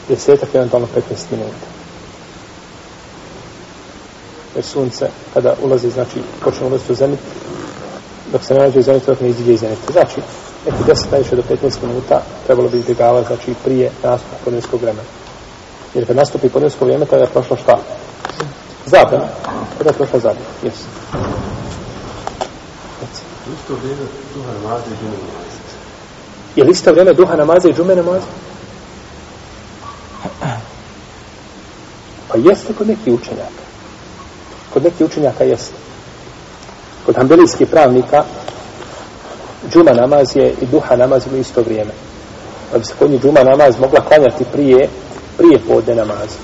desetak, 0.10 0.56
eventualno 0.56 0.88
15 0.96 1.02
minuta. 1.32 1.66
Jer 4.56 4.66
sunce, 4.66 5.10
kada 5.34 5.56
ulazi, 5.62 5.90
znači, 5.90 6.20
počne 6.44 6.68
ulaziti 6.68 6.92
u 6.92 6.96
zemlju, 6.96 7.18
dok 8.34 8.44
se 8.44 8.54
ne 8.54 8.60
nađe 8.60 8.80
u 8.80 8.84
zemlju, 8.84 9.02
dok 9.08 9.22
ne 9.22 9.30
iziđe 9.30 9.54
iz 9.54 9.60
zemlje. 9.60 9.78
Znači, 9.92 10.22
neki 10.66 10.84
10 10.92 11.12
najviše 11.12 11.36
do 11.36 11.44
15 11.50 11.88
minuta 11.88 12.22
trebalo 12.46 12.70
bi 12.70 12.78
izbjegavati, 12.78 13.28
znači, 13.28 13.54
prije 13.64 13.92
nastupa 14.04 14.36
podnevskog 14.44 14.82
vremena. 14.82 15.08
Jer 15.94 16.08
kad 16.08 16.16
nastupi 16.16 16.50
podnevsko 16.50 16.86
vrijeme, 16.86 17.06
tada 17.06 17.24
je 17.24 17.30
prošlo 17.30 17.58
šta? 17.58 17.78
Zabrana. 18.86 19.28
Tada 19.78 19.90
je 19.90 19.94
prošla 19.94 20.20
zabrana. 20.20 20.50
Jesu. 20.64 20.86
Isto 23.54 23.76
vrijeme 23.76 24.02
duha 24.36 24.52
namaza 24.54 24.86
i 24.88 24.96
džume 24.96 25.18
namaza. 25.18 25.60
Je 26.56 26.64
li 26.64 26.72
isto 26.72 26.92
vrijeme 26.92 27.14
duha 27.14 27.36
namaza 27.36 27.70
i 27.70 27.74
džume 27.74 27.96
namaza? 27.96 28.26
Pa 32.28 32.38
jeste 32.38 32.74
kod 32.74 32.88
nekih 32.88 33.14
učenjaka. 33.14 33.64
Kod 34.74 34.84
nekih 34.84 35.06
učenjaka 35.06 35.44
jeste. 35.44 35.83
Kod 37.06 37.16
hambelijskih 37.16 37.68
pravnika 37.68 38.24
džuma 39.72 39.92
namaz 39.92 40.36
je 40.36 40.54
i 40.62 40.66
duha 40.66 40.96
namaz 40.96 41.24
u 41.34 41.38
isto 41.38 41.62
vrijeme. 41.62 41.92
Pa 42.72 42.78
bi 42.78 42.86
se 42.86 42.94
kod 43.00 43.12
njih 43.12 43.22
džuma 43.22 43.44
namaz 43.44 43.80
mogla 43.80 44.02
klanjati 44.02 44.44
prije, 44.52 44.90
prije 45.38 45.60
podne 45.68 45.96
namaza. 45.96 46.38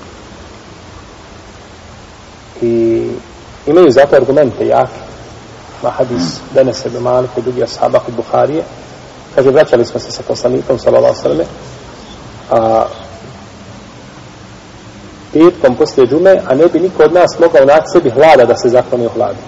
I 2.62 3.06
imaju 3.66 3.90
zato 3.90 4.16
argumente 4.16 4.66
jake. 4.66 5.00
Ma 5.82 5.90
hadis 5.90 6.22
Denese 6.54 6.88
ibn 6.88 6.98
Malik 6.98 7.30
i 7.36 7.42
drugi 7.42 7.62
ashaba 7.62 7.98
kod 7.98 8.14
Buharije. 8.14 8.62
Kaže, 9.34 9.50
vraćali 9.50 9.84
smo 9.84 10.00
se 10.00 10.12
sa 10.12 10.22
poslanikom, 10.28 10.78
sallallahu 10.78 11.22
sallam, 11.22 11.46
a 12.50 12.84
petkom 15.32 15.76
poslije 15.76 16.06
džume, 16.06 16.42
a 16.46 16.54
ne 16.54 16.66
bi 16.66 16.80
niko 16.80 17.02
od 17.02 17.12
nas 17.12 17.38
mogao 17.40 17.64
naći 17.64 17.86
sebi 17.92 18.10
hlada 18.10 18.44
da 18.44 18.56
se 18.56 18.68
zakloni 18.68 19.06
u 19.06 19.08
hladu. 19.08 19.38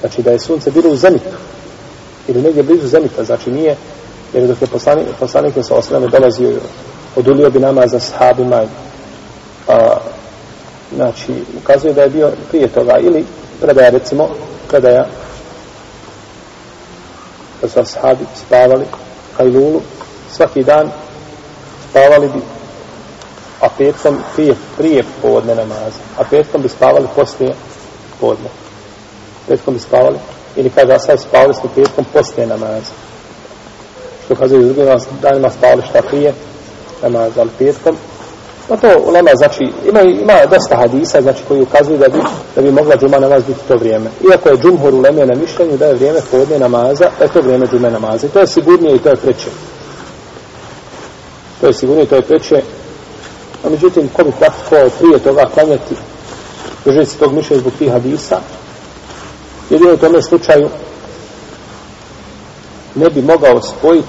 Znači 0.00 0.22
da 0.22 0.30
je 0.30 0.38
sunce 0.38 0.70
bilo 0.70 0.90
u 0.90 0.96
zenitu. 0.96 1.36
Ili 2.28 2.42
negdje 2.42 2.62
blizu 2.62 2.88
zenita. 2.88 3.14
Pa 3.16 3.24
znači 3.24 3.50
nije, 3.50 3.76
jer 4.32 4.46
dok 4.46 4.62
je 4.62 4.66
poslanik, 4.66 5.06
poslanik 5.20 5.54
sa 5.62 5.74
osrame 5.74 6.08
dolazio, 6.08 6.60
odulio 7.16 7.50
bi 7.50 7.60
nama 7.60 7.86
za 7.86 8.00
sahabima. 8.00 8.62
A, 9.68 9.96
znači, 10.94 11.32
ukazuje 11.62 11.94
da 11.94 12.02
je 12.02 12.10
bio 12.10 12.32
prije 12.48 12.68
toga. 12.68 12.98
Ili 12.98 13.24
predaja, 13.60 13.90
recimo, 13.90 14.28
predaja 14.68 15.06
da 17.62 17.68
su 17.68 17.80
ashabi 17.80 18.24
spavali 18.46 18.84
hajlulu 19.36 19.80
svaki 20.30 20.62
dan 20.64 20.90
spavali 21.90 22.28
bi 22.28 22.40
a 23.60 23.68
petkom 23.78 24.18
prije, 24.34 24.54
prije 24.78 25.04
podne 25.22 25.54
namaza 25.54 25.98
a 26.18 26.24
petkom 26.30 26.62
bi 26.62 26.68
spavali 26.68 27.06
poslije 27.16 27.54
podne 28.20 28.65
petkom 29.48 29.74
bi 29.74 29.80
spavali 29.80 30.18
ili 30.56 30.70
kaže 30.70 30.92
ashabi 30.92 31.18
spavali 31.18 31.54
smo 31.54 31.70
petkom 31.74 32.04
poslije 32.12 32.46
namaza 32.46 32.92
što 34.24 34.34
kaže 34.34 34.56
iz 34.56 34.64
drugim 34.64 34.98
danima 35.22 35.50
spavali 35.50 35.82
šta 35.90 36.02
prije 36.02 36.34
namaza 37.02 37.40
ali 37.40 37.50
petkom 37.58 37.96
Pa 38.68 38.76
to 38.76 38.88
u 39.04 39.12
nama, 39.12 39.30
znači, 39.34 39.72
ima, 39.88 40.00
ima 40.00 40.32
dosta 40.50 40.76
hadisa, 40.76 41.22
znači, 41.22 41.42
koji 41.48 41.62
ukazuju 41.62 41.98
da 41.98 42.08
bi, 42.08 42.18
da 42.54 42.62
bi 42.62 42.70
mogla 42.70 42.96
džuma 42.96 43.18
namaz 43.18 43.42
biti 43.46 43.60
to 43.68 43.76
vrijeme. 43.76 44.10
Iako 44.30 44.48
je 44.48 44.56
džumhur 44.56 44.94
u 44.94 45.00
leme 45.00 45.26
na 45.26 45.34
mišljenju 45.34 45.76
da 45.76 45.86
je 45.86 45.94
vrijeme 45.94 46.20
podne 46.30 46.58
namaza, 46.58 47.10
da 47.18 47.24
je 47.24 47.32
to 47.32 47.40
vrijeme 47.40 47.66
džume 47.66 47.90
namaza. 47.90 48.26
I 48.26 48.30
to 48.30 48.40
je 48.40 48.46
sigurnije 48.46 48.96
i 48.96 48.98
to 48.98 49.08
je 49.08 49.16
preče. 49.16 49.50
To 51.60 51.66
je 51.66 51.74
sigurnije 51.74 52.04
i 52.04 52.08
to 52.08 52.16
je 52.16 52.22
preče. 52.22 52.62
A 53.64 53.68
međutim, 53.68 54.08
ko 54.08 54.24
bi 54.24 54.32
praktikovao 54.38 54.88
prije 54.98 55.18
toga 55.18 55.46
klanjati, 55.54 55.94
držati 56.84 57.10
se 57.10 57.18
tog 57.18 57.32
mišljenja 57.32 57.60
zbog 57.60 57.72
tih 57.78 57.92
hadisa, 57.92 58.38
Jedino 59.70 59.94
u 59.94 59.96
tome 59.96 60.22
slučaju 60.22 60.68
ne 62.94 63.10
bi 63.10 63.22
mogao 63.22 63.62
spojiti 63.62 64.08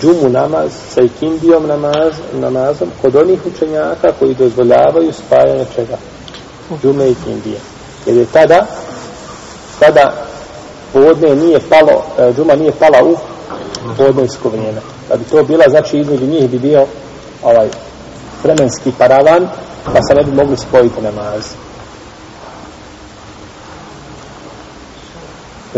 džumu 0.00 0.28
namaz 0.28 0.70
sa 0.94 1.00
ikindijom 1.02 1.66
namaz, 1.66 2.12
namazom 2.32 2.88
kod 3.02 3.16
onih 3.16 3.38
učenjaka 3.46 4.12
koji 4.18 4.34
dozvoljavaju 4.34 5.12
spajanje 5.12 5.64
čega? 5.74 5.96
Džume 6.82 7.08
i 7.08 7.12
ikindije. 7.12 7.60
Jer 8.06 8.16
je 8.16 8.26
tada 8.32 8.66
tada 9.80 10.12
podne 10.92 11.36
nije 11.36 11.60
palo, 11.68 12.02
e, 12.18 12.32
džuma 12.32 12.54
nije 12.54 12.72
pala 12.72 13.04
u 13.04 13.16
podnevsko 13.96 14.48
vrijeme. 14.48 14.80
Da 15.08 15.16
bi 15.16 15.24
to 15.24 15.42
bila, 15.42 15.64
znači 15.68 15.98
između 15.98 16.26
njih 16.26 16.50
bi 16.50 16.58
bio 16.58 16.86
ovaj 17.42 17.68
vremenski 18.42 18.92
paravan, 18.98 19.48
pa 19.84 20.02
se 20.02 20.14
ne 20.14 20.24
bi 20.24 20.32
mogli 20.32 20.56
spojiti 20.56 21.02
namaz. 21.02 21.67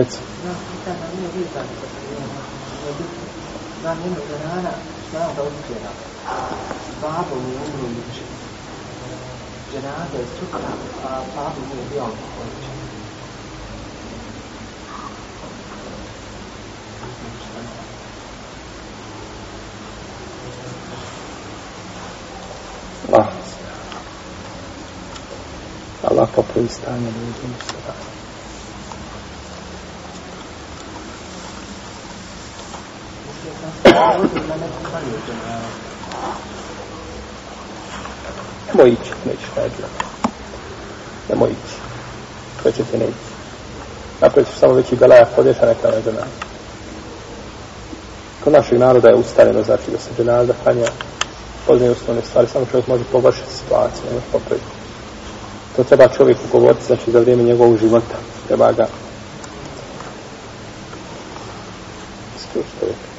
Reci. 0.00 0.16
Ah. 0.48 0.56
Pa 3.82 3.88
na 3.88 3.94
njenu 4.00 4.16
ženana 4.30 4.72
znao 5.10 5.30
da 5.36 5.42
odbjera. 5.42 5.92
Babo 7.02 7.34
mi 7.44 7.50
je 7.50 7.56
umro 7.56 7.88
juče. 7.88 8.24
Ženada 9.72 10.16
je 10.18 10.26
sutra, 10.38 10.58
a 11.04 11.20
babo 11.36 11.60
mi 11.68 11.80
je 11.80 11.84
bio 11.92 12.02
odbjera. 12.04 12.80
Allah. 23.12 23.26
Allah 26.02 26.28
popravi 26.34 26.68
stanje 26.68 27.06
ljudi. 27.06 28.19
Nemoj 38.66 38.92
ići, 38.92 39.10
nećeš 39.26 39.50
nađu. 39.56 39.82
Nemoj 41.28 41.48
ići. 41.50 41.76
Ko 42.62 42.70
će 42.70 42.84
ti 42.84 42.98
ne 42.98 43.04
ići? 43.04 43.30
Napravit 44.20 44.48
ćeš 44.48 44.58
samo 44.58 44.72
veći 44.72 44.96
belaja 44.96 45.26
a 45.38 45.42
neka 45.42 45.66
na 45.66 45.74
džanaza. 46.04 46.26
Kod 48.44 48.52
našeg 48.52 48.78
naroda 48.78 49.08
je 49.08 49.14
ustaljeno, 49.14 49.62
znači 49.62 49.90
da 49.90 49.98
se 49.98 50.10
džanaza 50.18 50.52
hranja 50.64 50.86
poznaje 51.66 51.92
osnovne 51.92 52.22
stvari, 52.22 52.48
samo 52.48 52.66
čovjek 52.70 52.86
može 52.86 53.04
poboljšati 53.12 53.54
situaciju, 53.54 54.02
ne 54.06 54.12
može 54.14 54.26
popraviti. 54.32 54.66
To 55.76 55.84
treba 55.84 56.08
čovjeku 56.08 56.40
govoriti, 56.52 56.86
znači 56.86 57.10
za 57.10 57.20
vrijeme 57.20 57.42
njegovog 57.42 57.78
života. 57.78 58.16
Treba 58.48 58.72
ga... 58.72 58.86
isključiti. 62.36 63.09